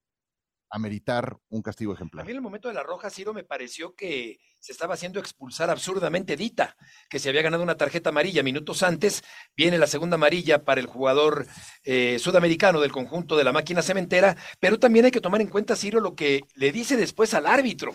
[0.70, 2.24] ameritar un castigo ejemplar.
[2.24, 5.20] A mí en el momento de la roja, Ciro, me pareció que se estaba haciendo
[5.20, 6.76] expulsar absurdamente Dita,
[7.10, 9.24] que se había ganado una tarjeta amarilla minutos antes,
[9.56, 11.48] viene la segunda amarilla para el jugador
[11.84, 15.76] eh, sudamericano del conjunto de la máquina cementera, pero también hay que tomar en cuenta,
[15.76, 17.94] Ciro, lo que le dice después al árbitro.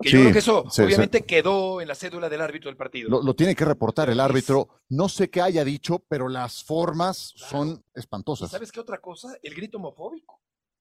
[0.00, 3.08] Que yo creo que eso obviamente quedó en la cédula del árbitro del partido.
[3.08, 4.68] Lo, tiene que reportar el árbitro.
[4.88, 8.50] No sé qué haya dicho, pero las formas son espantosas.
[8.50, 9.36] ¿Sabes qué otra cosa?
[9.42, 10.40] El grito homofóbico.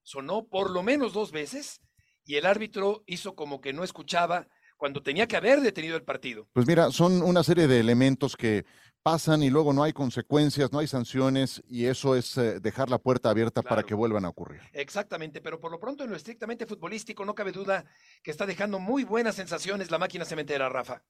[0.09, 1.81] Sonó por lo menos dos veces
[2.25, 6.47] y el árbitro hizo como que no escuchaba cuando tenía que haber detenido el partido.
[6.51, 8.65] Pues mira, son una serie de elementos que
[9.03, 12.97] pasan y luego no hay consecuencias, no hay sanciones y eso es eh, dejar la
[12.97, 14.61] puerta abierta para que vuelvan a ocurrir.
[14.73, 17.85] Exactamente, pero por lo pronto en lo estrictamente futbolístico no cabe duda
[18.23, 21.03] que está dejando muy buenas sensaciones la máquina cementera, Rafa.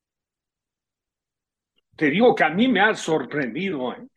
[1.95, 3.93] Te digo que a mí me ha sorprendido.
[3.93, 4.09] ¿eh?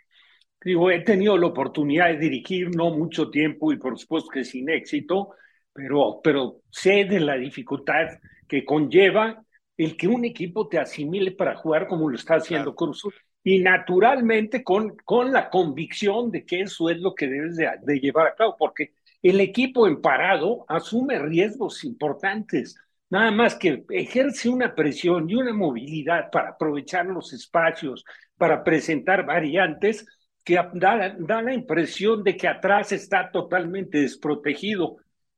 [0.64, 4.70] Digo, he tenido la oportunidad de dirigir no mucho tiempo y por supuesto que sin
[4.70, 5.30] éxito,
[5.72, 8.08] pero, pero sé de la dificultad
[8.46, 9.44] que conlleva
[9.76, 13.02] el que un equipo te asimile para jugar como lo está haciendo Cruz
[13.42, 17.98] y naturalmente con, con la convicción de que eso es lo que debes de, de,
[17.98, 22.76] llevar a cabo, porque el equipo en parado asume riesgos importantes,
[23.10, 28.04] nada más que ejerce una presión y una movilidad para aprovechar los espacios,
[28.36, 30.06] para presentar variantes
[30.44, 34.96] que da, da la impresión de que atrás está totalmente desprotegido,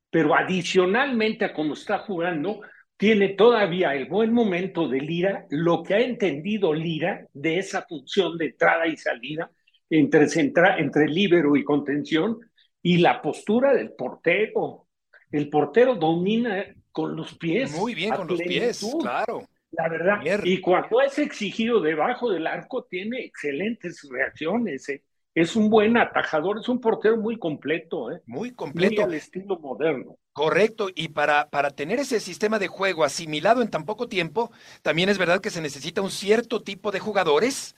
[0.09, 2.61] pero adicionalmente a cómo está jugando,
[2.97, 8.37] tiene todavía el buen momento de Lira, lo que ha entendido Lira de esa función
[8.37, 9.51] de entrada y salida
[9.89, 12.39] entre, centra, entre líbero y contención,
[12.81, 14.87] y la postura del portero.
[15.31, 17.75] El portero domina con los pies.
[17.77, 19.43] Muy bien, con los pies, claro.
[19.77, 20.21] La verdad.
[20.43, 24.87] Y cuando es exigido debajo del arco, tiene excelentes reacciones.
[24.89, 25.03] ¿eh?
[25.33, 28.11] Es un buen atajador, es un portero muy completo.
[28.11, 28.21] ¿eh?
[28.25, 29.01] Muy completo.
[29.01, 30.17] Muy al estilo moderno.
[30.31, 34.51] Correcto, y para, para tener ese sistema de juego asimilado en tan poco tiempo,
[34.81, 37.73] también es verdad que se necesita un cierto tipo de jugadores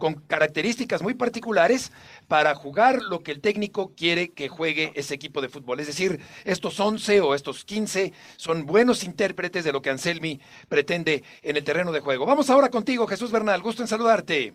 [0.00, 1.92] con características muy particulares
[2.26, 5.78] para jugar lo que el técnico quiere que juegue ese equipo de fútbol.
[5.78, 11.22] Es decir, estos 11 o estos 15 son buenos intérpretes de lo que Anselmi pretende
[11.42, 12.26] en el terreno de juego.
[12.26, 13.62] Vamos ahora contigo, Jesús Bernal.
[13.62, 14.54] Gusto en saludarte.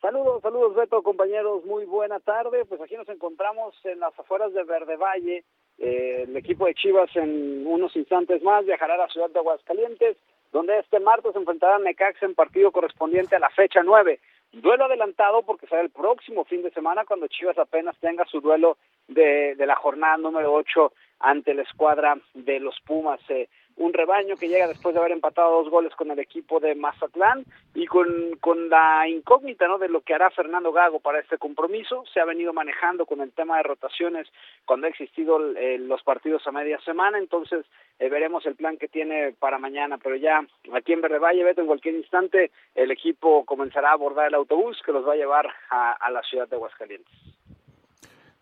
[0.00, 2.64] Saludos, saludos Beto, compañeros, muy buena tarde.
[2.64, 5.44] Pues aquí nos encontramos en las afueras de Verde Valle.
[5.78, 10.16] Eh, el equipo de Chivas en unos instantes más viajará a la ciudad de Aguascalientes,
[10.52, 14.20] donde este martes enfrentará a Necaxa en partido correspondiente a la fecha 9.
[14.52, 18.78] Duelo adelantado porque será el próximo fin de semana cuando Chivas apenas tenga su duelo
[19.06, 23.20] de, de la jornada número 8 ante la escuadra de los Pumas.
[23.28, 26.74] Eh, un rebaño que llega después de haber empatado dos goles con el equipo de
[26.74, 27.44] Mazatlán
[27.74, 29.78] y con, con la incógnita ¿no?
[29.78, 32.04] de lo que hará Fernando Gago para este compromiso.
[32.12, 34.28] Se ha venido manejando con el tema de rotaciones
[34.66, 37.64] cuando ha existido eh, los partidos a media semana, entonces
[37.98, 40.44] eh, veremos el plan que tiene para mañana, pero ya
[40.74, 44.80] aquí en Verde Valle, Beto, en cualquier instante el equipo comenzará a abordar el autobús
[44.84, 47.14] que los va a llevar a, a la ciudad de Aguascalientes.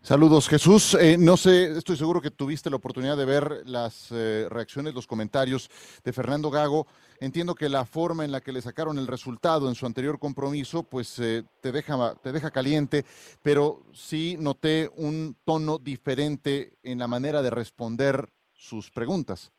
[0.01, 4.47] Saludos Jesús, eh, no sé, estoy seguro que tuviste la oportunidad de ver las eh,
[4.49, 5.69] reacciones, los comentarios
[6.05, 6.87] de Fernando Gago.
[7.19, 10.83] Entiendo que la forma en la que le sacaron el resultado en su anterior compromiso,
[10.83, 13.03] pues eh, te, deja, te deja caliente,
[13.43, 19.51] pero sí noté un tono diferente en la manera de responder sus preguntas.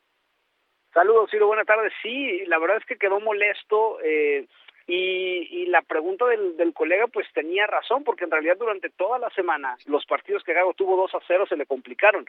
[0.91, 1.93] Saludos, Ciro, buenas tardes.
[2.01, 3.99] Sí, la verdad es que quedó molesto.
[4.03, 4.47] Eh,
[4.93, 9.19] y, y, la pregunta del, del, colega pues tenía razón, porque en realidad durante toda
[9.19, 12.25] la semana los partidos que Gago tuvo 2 a 0 se le complicaron.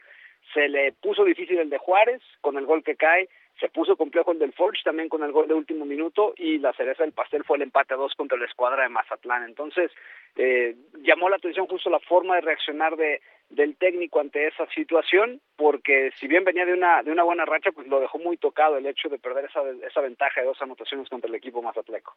[0.53, 3.27] Se le puso difícil el de Juárez con el gol que cae,
[3.59, 6.71] se puso complejo el del Forge también con el gol de último minuto y la
[6.73, 9.43] cereza del pastel fue el empate a dos contra la escuadra de Mazatlán.
[9.43, 9.91] Entonces
[10.37, 13.21] eh, llamó la atención justo la forma de reaccionar de,
[13.55, 17.71] del técnico ante esa situación, porque si bien venía de una, de una buena racha,
[17.71, 21.09] pues lo dejó muy tocado el hecho de perder esa, esa ventaja de dos anotaciones
[21.09, 22.15] contra el equipo mazatleco.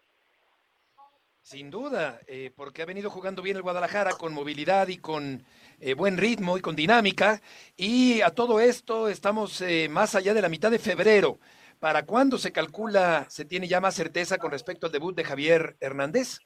[1.43, 5.45] Sin duda, eh, porque ha venido jugando bien el Guadalajara con movilidad y con
[5.79, 7.41] eh, buen ritmo y con dinámica.
[7.77, 11.39] Y a todo esto estamos eh, más allá de la mitad de febrero.
[11.79, 15.77] ¿Para cuándo se calcula, se tiene ya más certeza con respecto al debut de Javier
[15.79, 16.41] Hernández?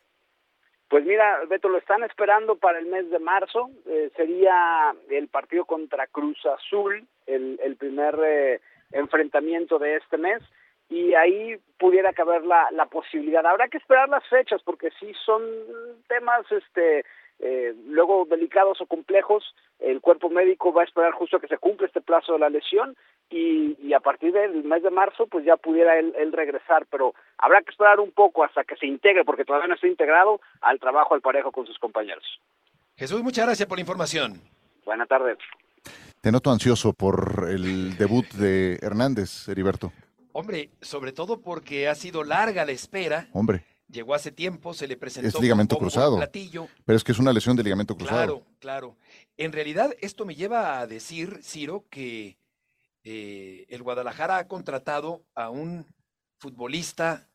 [0.91, 3.71] Pues mira, Beto, lo están esperando para el mes de marzo.
[3.87, 8.61] Eh, sería el partido contra Cruz Azul, el, el primer eh,
[8.91, 10.43] enfrentamiento de este mes.
[10.89, 13.47] Y ahí pudiera caber la, la posibilidad.
[13.47, 15.41] Habrá que esperar las fechas porque sí son
[16.09, 17.05] temas este,
[17.43, 19.43] eh, luego delicados o complejos,
[19.79, 22.51] el cuerpo médico va a esperar justo a que se cumpla este plazo de la
[22.51, 22.95] lesión
[23.31, 27.15] y, y a partir del mes de marzo pues ya pudiera él, él, regresar, pero
[27.39, 30.79] habrá que esperar un poco hasta que se integre, porque todavía no está integrado al
[30.79, 32.25] trabajo al parejo con sus compañeros.
[32.97, 34.35] Jesús, muchas gracias por la información.
[34.85, 35.39] Buenas tardes.
[36.21, 39.93] Te noto ansioso por el debut de Hernández, Heriberto.
[40.33, 43.29] Hombre, sobre todo porque ha sido larga la espera.
[43.33, 46.17] Hombre llegó hace tiempo, se le presentó es ligamento como cruzado.
[46.17, 46.69] platillo.
[46.85, 48.19] Pero es que es una lesión de ligamento cruzado.
[48.19, 48.97] Claro, claro.
[49.37, 52.39] En realidad, esto me lleva a decir, Ciro, que
[53.05, 55.87] eh, el Guadalajara ha contratado a un
[56.39, 57.29] futbolista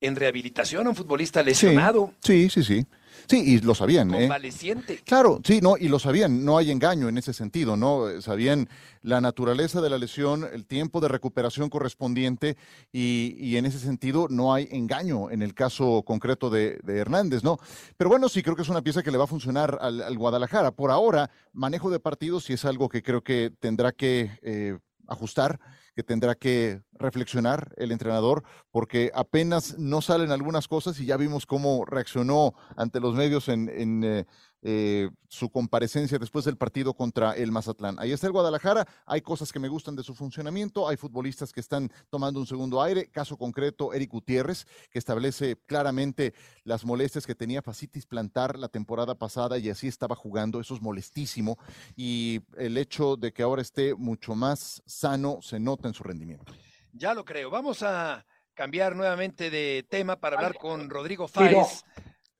[0.00, 2.12] en rehabilitación, a un futbolista lesionado.
[2.20, 2.80] Sí, sí, sí.
[2.80, 2.86] Sí,
[3.30, 4.10] y lo sabían.
[4.10, 4.94] Convaleciente.
[4.94, 5.00] ¿eh?
[5.04, 8.20] Claro, sí, no, y lo sabían, no hay engaño en ese sentido, ¿no?
[8.20, 8.68] Sabían
[9.02, 12.56] la naturaleza de la lesión, el tiempo de recuperación correspondiente,
[12.92, 17.44] y, y en ese sentido no hay engaño en el caso concreto de, de, Hernández,
[17.44, 17.58] ¿no?
[17.96, 20.18] Pero bueno, sí, creo que es una pieza que le va a funcionar al, al
[20.18, 20.70] Guadalajara.
[20.70, 25.60] Por ahora, manejo de partidos sí es algo que creo que tendrá que eh, ajustar
[25.94, 31.46] que tendrá que reflexionar el entrenador, porque apenas no salen algunas cosas y ya vimos
[31.46, 34.26] cómo reaccionó ante los medios en, en eh,
[34.66, 37.96] eh, su comparecencia después del partido contra el Mazatlán.
[37.98, 41.60] Ahí está el Guadalajara, hay cosas que me gustan de su funcionamiento, hay futbolistas que
[41.60, 46.32] están tomando un segundo aire, caso concreto, Eric Gutiérrez, que establece claramente
[46.64, 50.80] las molestias que tenía Facitis plantar la temporada pasada y así estaba jugando, eso es
[50.80, 51.58] molestísimo,
[51.94, 56.54] y el hecho de que ahora esté mucho más sano se nota en su rendimiento.
[56.94, 61.84] Ya lo creo, vamos a cambiar nuevamente de tema para hablar con Rodrigo Fáez.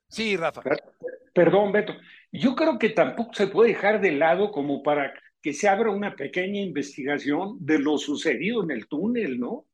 [0.09, 0.63] Sí, Rafa.
[1.35, 1.95] Perdón, Beto.
[2.33, 5.13] Yo creo que tampoco se puede dejar de lado como para
[5.43, 9.67] que se abra una pequeña investigación de lo sucedido en el túnel, ¿no?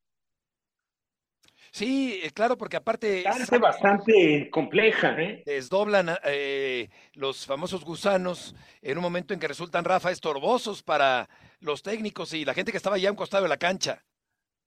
[1.70, 5.44] Sí, claro, porque aparte es bastante compleja, ¿eh?
[5.46, 11.28] Desdoblan eh, los famosos gusanos en un momento en que resultan, Rafa, estorbosos para
[11.60, 14.02] los técnicos y la gente que estaba ya a un costado de la cancha.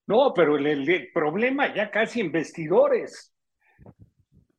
[0.07, 3.32] No, pero el, el problema ya casi en vestidores.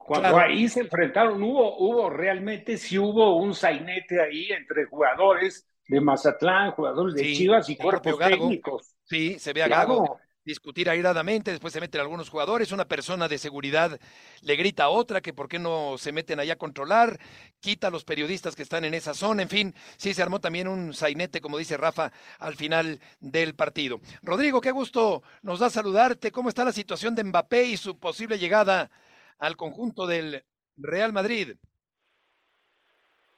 [0.06, 0.50] Cuando claro.
[0.50, 6.72] ahí se enfrentaron, hubo, hubo realmente, sí hubo un sainete ahí entre jugadores de Mazatlán,
[6.72, 8.94] jugadores de sí, Chivas y cuerpos técnicos.
[9.04, 9.68] Sí, se ve a.
[9.68, 10.18] Gago.
[10.44, 13.98] discutir airadamente, después se meten algunos jugadores, una persona de seguridad
[14.42, 17.18] le grita a otra que por qué no se meten allá a controlar,
[17.60, 20.68] quita a los periodistas que están en esa zona, en fin, sí se armó también
[20.68, 24.02] un sainete, como dice Rafa, al final del partido.
[24.22, 28.38] Rodrigo, qué gusto nos da saludarte, ¿cómo está la situación de Mbappé y su posible
[28.38, 28.90] llegada
[29.38, 30.44] al conjunto del
[30.76, 31.56] Real Madrid?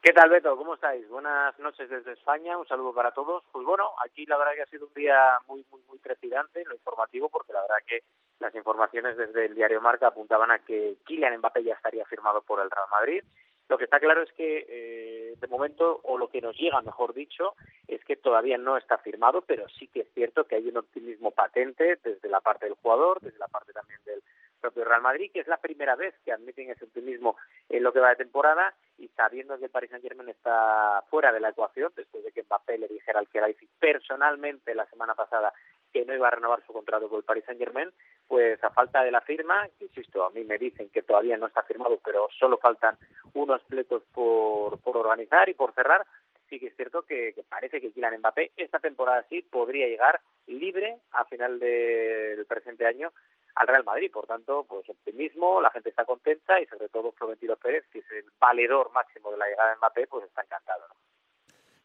[0.07, 0.57] ¿Qué tal, Beto?
[0.57, 1.09] ¿Cómo estáis?
[1.09, 3.43] Buenas noches desde España, un saludo para todos.
[3.51, 6.69] Pues bueno, aquí la verdad que ha sido un día muy, muy, muy trepidante en
[6.69, 8.05] lo informativo, porque la verdad que
[8.39, 12.61] las informaciones desde el diario Marca apuntaban a que Kylian Mbappé ya estaría firmado por
[12.61, 13.25] el Real Madrid.
[13.69, 17.13] Lo que está claro es que, eh, de momento, o lo que nos llega, mejor
[17.13, 17.57] dicho,
[17.89, 21.33] es que todavía no está firmado, pero sí que es cierto que hay un optimismo
[21.33, 24.23] patente desde la parte del jugador, desde la parte también del
[24.67, 27.37] propio Real Madrid, que es la primera vez que admiten ese optimismo
[27.69, 31.39] en lo que va de temporada y sabiendo que el Paris Saint-Germain está fuera de
[31.39, 35.53] la ecuación, después de que Mbappé le dijera al Khelaifi personalmente la semana pasada
[35.93, 37.93] que no iba a renovar su contrato con el Paris Saint-Germain,
[38.27, 41.63] pues a falta de la firma, insisto, a mí me dicen que todavía no está
[41.63, 42.99] firmado, pero solo faltan
[43.35, 46.05] unos pletos por, organizar y por cerrar,
[46.49, 50.99] sí que es cierto que, parece que Kylian Mbappé esta temporada sí podría llegar libre
[51.13, 53.13] a final de, del presente año
[53.57, 54.11] al Real Madrid.
[54.13, 58.11] Por tanto, pues optimismo, la gente está contenta y sobre todo Florentino Pérez, que es
[58.13, 60.85] el valedor máximo de la llegada de Mbappé, pues está encantado.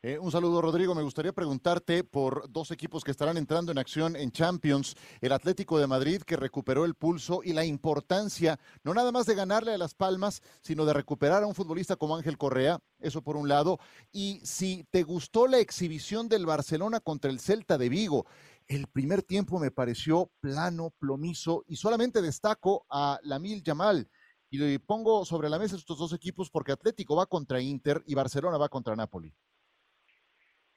[0.03, 0.95] Eh, un saludo, Rodrigo.
[0.95, 4.95] Me gustaría preguntarte por dos equipos que estarán entrando en acción en Champions.
[5.21, 9.35] El Atlético de Madrid, que recuperó el pulso y la importancia, no nada más de
[9.35, 12.79] ganarle a Las Palmas, sino de recuperar a un futbolista como Ángel Correa.
[12.99, 13.77] Eso por un lado.
[14.11, 18.25] Y si te gustó la exhibición del Barcelona contra el Celta de Vigo,
[18.71, 24.07] el primer tiempo me pareció plano, plomizo, y solamente destaco a Lamil Yamal.
[24.49, 28.15] Y le pongo sobre la mesa estos dos equipos porque Atlético va contra Inter y
[28.15, 29.33] Barcelona va contra Napoli.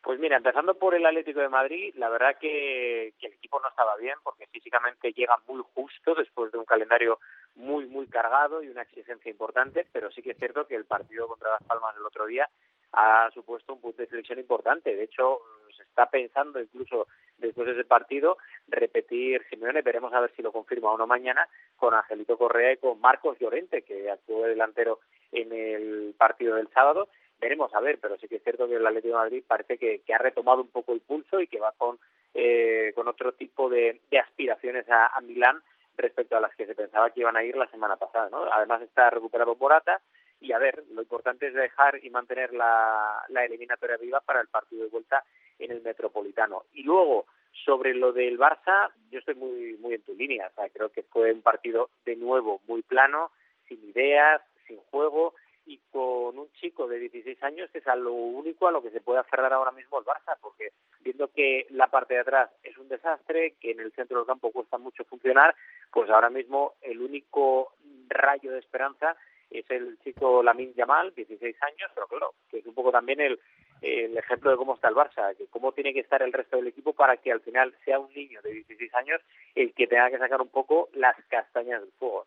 [0.03, 3.69] Pues mira, empezando por el Atlético de Madrid, la verdad que, que, el equipo no
[3.69, 7.21] estaba bien porque físicamente llega muy justo después de un calendario
[7.55, 11.27] muy, muy cargado y una exigencia importante, pero sí que es cierto que el partido
[11.27, 12.49] contra Las Palmas del otro día
[12.93, 14.95] ha supuesto un punto de selección importante.
[14.95, 15.39] De hecho,
[15.77, 17.07] se está pensando incluso
[17.39, 21.47] después de ese partido repetir Simeone, veremos a ver si lo confirma o no mañana,
[21.77, 25.01] con Angelito Correa y con Marcos Llorente, que actuó de delantero
[25.33, 27.09] en el partido del sábado
[27.45, 30.01] veremos a ver, pero sí que es cierto que el Atlético de Madrid parece que,
[30.15, 31.99] ha retomado un poco el pulso y que va con,
[32.33, 35.61] eh, con otro tipo de, de aspiraciones a, a, Milán
[35.97, 38.31] respecto a las que se pensaba que iban a ir la semana pasada.
[38.31, 38.51] ¿no?
[38.51, 40.01] Además está recuperado Morata
[40.41, 44.49] y a ver, lo importante es dejar y mantener la, la eliminatoria viva para el
[44.49, 45.25] partido de vuelta
[45.59, 46.65] en el Metropolitano.
[46.73, 47.27] Y luego,
[47.65, 50.49] sobre lo del Barça, yo estoy muy, muy en tu línea.
[50.49, 53.31] O sea, creo que fue un partido de nuevo muy plano,
[53.69, 55.35] sin ideas, sin juego
[55.67, 58.91] y con un chico de 16 años que es a lo único a lo que
[58.91, 62.77] se puede aferrar ahora mismo el Barça, porque viendo que la parte de atrás es
[62.77, 65.55] un desastre, que en el centro del campo cuesta mucho funcionar,
[65.91, 67.73] pues ahora mismo el único
[68.09, 69.17] rayo de esperanza
[69.61, 73.39] es el chico Lamin Yamal, 16 años, pero claro, que es un poco también el,
[73.83, 76.69] el ejemplo de cómo está el Barça, que cómo tiene que estar el resto del
[76.69, 79.21] equipo para que al final sea un niño de 16 años
[79.55, 82.27] el que tenga que sacar un poco las castañas del fuego.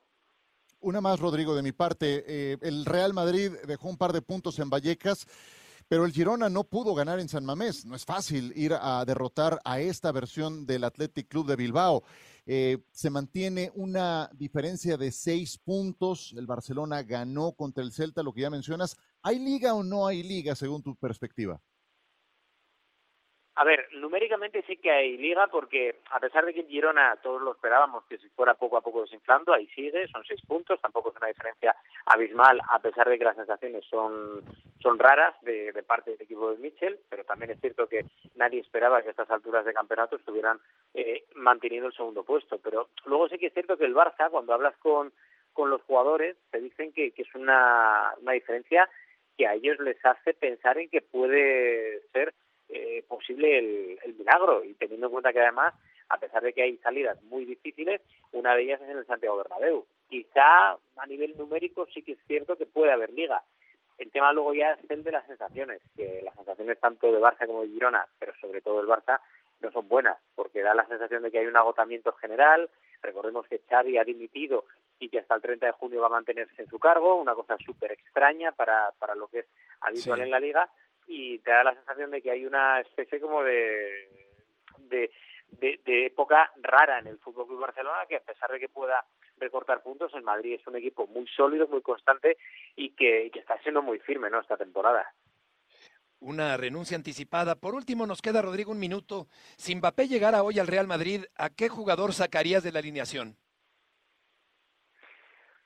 [0.79, 2.23] Una más, Rodrigo, de mi parte.
[2.27, 5.25] Eh, el Real Madrid dejó un par de puntos en Vallecas,
[5.87, 7.85] pero el Girona no pudo ganar en San Mamés.
[7.85, 12.03] No es fácil ir a derrotar a esta versión del Athletic Club de Bilbao.
[12.45, 16.33] Eh, se mantiene una diferencia de seis puntos.
[16.37, 18.97] El Barcelona ganó contra el Celta, lo que ya mencionas.
[19.21, 21.61] ¿Hay liga o no hay liga según tu perspectiva?
[23.59, 27.41] A ver, numéricamente sí que hay liga porque a pesar de que en Girona todos
[27.41, 31.09] lo esperábamos que se fuera poco a poco desinflando, ahí sigue, son seis puntos, tampoco
[31.09, 34.43] es una diferencia abismal a pesar de que las sensaciones son,
[34.79, 38.05] son raras de, de parte del equipo de Mitchell, pero también es cierto que
[38.35, 40.59] nadie esperaba que a estas alturas de campeonato estuvieran
[40.93, 42.59] eh, manteniendo el segundo puesto.
[42.59, 45.11] Pero luego sí que es cierto que el Barça, cuando hablas con,
[45.53, 48.87] con los jugadores, te dicen que, que es una, una diferencia
[49.35, 52.35] que a ellos les hace pensar en que puede ser
[52.69, 54.63] eh, posible el, el, milagro.
[54.63, 55.73] Y teniendo en cuenta que además
[56.09, 58.01] a pesar de que hay salidas muy difíciles
[58.31, 59.85] una de ellas es en el Santiago Bernabéu.
[60.09, 63.43] Quizá a nivel numérico sí que es cierto que puede haber liga.
[63.97, 67.47] El tema luego ya es el de las sensaciones que las sensaciones tanto de Barça
[67.47, 69.19] como de Girona pero sobre todo el Barça
[69.59, 72.69] no son buenas porque da la sensación de que hay un agotamiento general.
[73.01, 74.65] Recordemos que Xavi ha dimitido
[74.99, 77.57] y que hasta el 30 de junio va a mantenerse en su cargo una cosa
[77.57, 79.45] súper extraña para, para lo que es
[79.81, 80.23] habitual sí.
[80.23, 80.69] en la liga
[81.07, 84.09] y te da la sensación de que hay una especie como de,
[84.89, 85.09] de,
[86.05, 89.05] época rara en el Fútbol Club Barcelona que a pesar de que pueda
[89.37, 92.37] recortar puntos el Madrid es un equipo muy sólido muy constante
[92.75, 95.13] y que, y que está siendo muy firme no esta temporada
[96.19, 97.55] una renuncia anticipada.
[97.55, 99.27] Por último, nos queda, Rodrigo, un minuto.
[99.55, 103.37] Si Mbappé llegara hoy al Real Madrid, ¿a qué jugador sacarías de la alineación?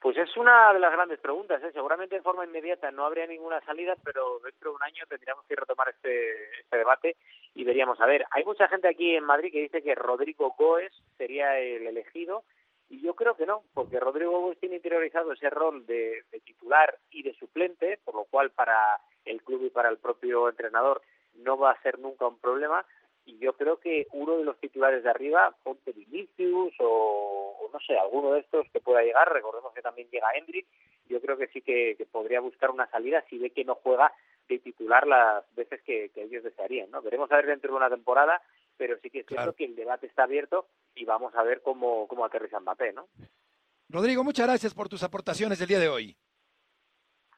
[0.01, 1.61] Pues es una de las grandes preguntas.
[1.63, 1.69] ¿eh?
[1.71, 5.55] Seguramente en forma inmediata no habría ninguna salida, pero dentro de un año tendríamos que
[5.55, 7.17] retomar este, este debate
[7.53, 8.01] y veríamos.
[8.01, 11.85] A ver, hay mucha gente aquí en Madrid que dice que Rodrigo Goes sería el
[11.85, 12.43] elegido
[12.89, 16.97] y yo creo que no, porque Rodrigo Goes tiene interiorizado ese rol de, de titular
[17.11, 21.03] y de suplente, por lo cual para el club y para el propio entrenador
[21.35, 22.83] no va a ser nunca un problema
[23.25, 27.40] y yo creo que uno de los titulares de arriba, ponte Vinicius o,
[27.71, 30.67] no sé, alguno de estos que pueda llegar, recordemos que también llega Hendrik,
[31.07, 34.13] yo creo que sí que, podría buscar una salida si ve que no juega
[34.47, 37.01] de titular las veces que, ellos desearían, ¿no?
[37.01, 38.41] Veremos a ver dentro de una temporada,
[38.77, 42.07] pero sí que es cierto que el debate está abierto y vamos a ver cómo,
[42.07, 43.07] cómo aterriza Mbappé, ¿no?
[43.89, 46.17] Rodrigo, muchas gracias por tus aportaciones del día de hoy.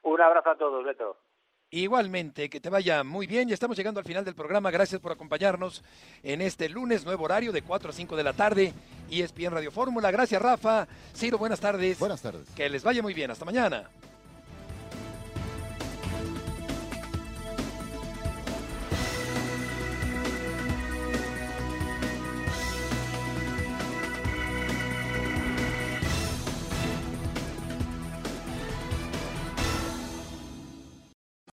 [0.04, 1.18] Un abrazo a todos, Beto.
[1.74, 3.48] Igualmente, que te vaya muy bien.
[3.48, 4.70] Ya estamos llegando al final del programa.
[4.70, 5.84] Gracias por acompañarnos
[6.22, 8.74] en este lunes, nuevo horario de 4 a 5 de la tarde.
[9.10, 10.12] y ESPN Radio Fórmula.
[10.12, 10.88] Gracias, Rafa.
[11.16, 11.98] Ciro, buenas tardes.
[11.98, 12.48] Buenas tardes.
[12.56, 13.32] Que les vaya muy bien.
[13.32, 13.90] Hasta mañana.